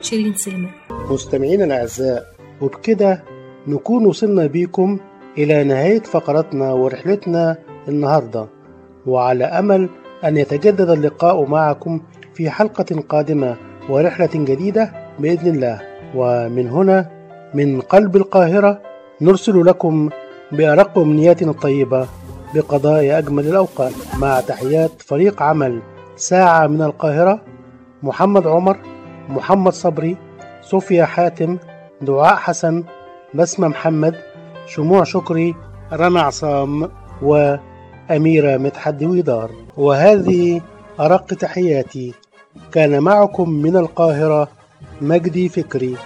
شيرين 0.00 0.34
سليمان 0.34 0.70
مستمعينا 0.90 1.64
الأعزاء 1.64 2.36
وبكده 2.60 3.24
نكون 3.66 4.06
وصلنا 4.06 4.46
بيكم 4.46 4.98
إلى 5.38 5.64
نهاية 5.64 6.02
فقرتنا 6.02 6.72
ورحلتنا 6.72 7.56
النهاردة 7.88 8.46
وعلى 9.06 9.44
أمل 9.44 9.88
أن 10.24 10.36
يتجدد 10.36 10.90
اللقاء 10.90 11.44
معكم 11.44 12.00
في 12.34 12.50
حلقة 12.50 13.02
قادمة 13.08 13.56
ورحلة 13.88 14.30
جديدة 14.34 14.92
بإذن 15.18 15.54
الله. 15.54 15.80
ومن 16.14 16.68
هنا 16.68 17.10
من 17.54 17.80
قلب 17.80 18.16
القاهرة 18.16 18.82
نرسل 19.20 19.66
لكم 19.66 20.10
بأرق 20.52 20.98
أمنياتنا 20.98 21.50
الطيبة 21.50 22.06
بقضاء 22.54 23.18
أجمل 23.18 23.46
الأوقات. 23.46 23.92
مع 24.18 24.40
تحيات 24.40 24.90
فريق 25.02 25.42
عمل 25.42 25.82
ساعة 26.16 26.66
من 26.66 26.82
القاهرة 26.82 27.40
محمد 28.02 28.46
عمر 28.46 28.78
محمد 29.28 29.72
صبري 29.72 30.16
صوفيا 30.62 31.04
حاتم 31.04 31.58
دعاء 32.00 32.36
حسن 32.36 32.84
بسمة 33.34 33.68
محمد 33.68 34.14
شموع 34.66 35.04
شكري 35.04 35.54
رنا 35.92 36.20
عصام 36.20 36.90
وأميرة 37.22 38.56
مدحت 38.56 38.94
دويدار 38.94 39.50
وهذه 39.76 40.60
أرق 41.00 41.26
تحياتي 41.26 42.14
كان 42.72 43.00
معكم 43.00 43.50
من 43.50 43.76
القاهرة 43.76 44.48
مجدي 45.00 45.48
فكري. 45.48 45.96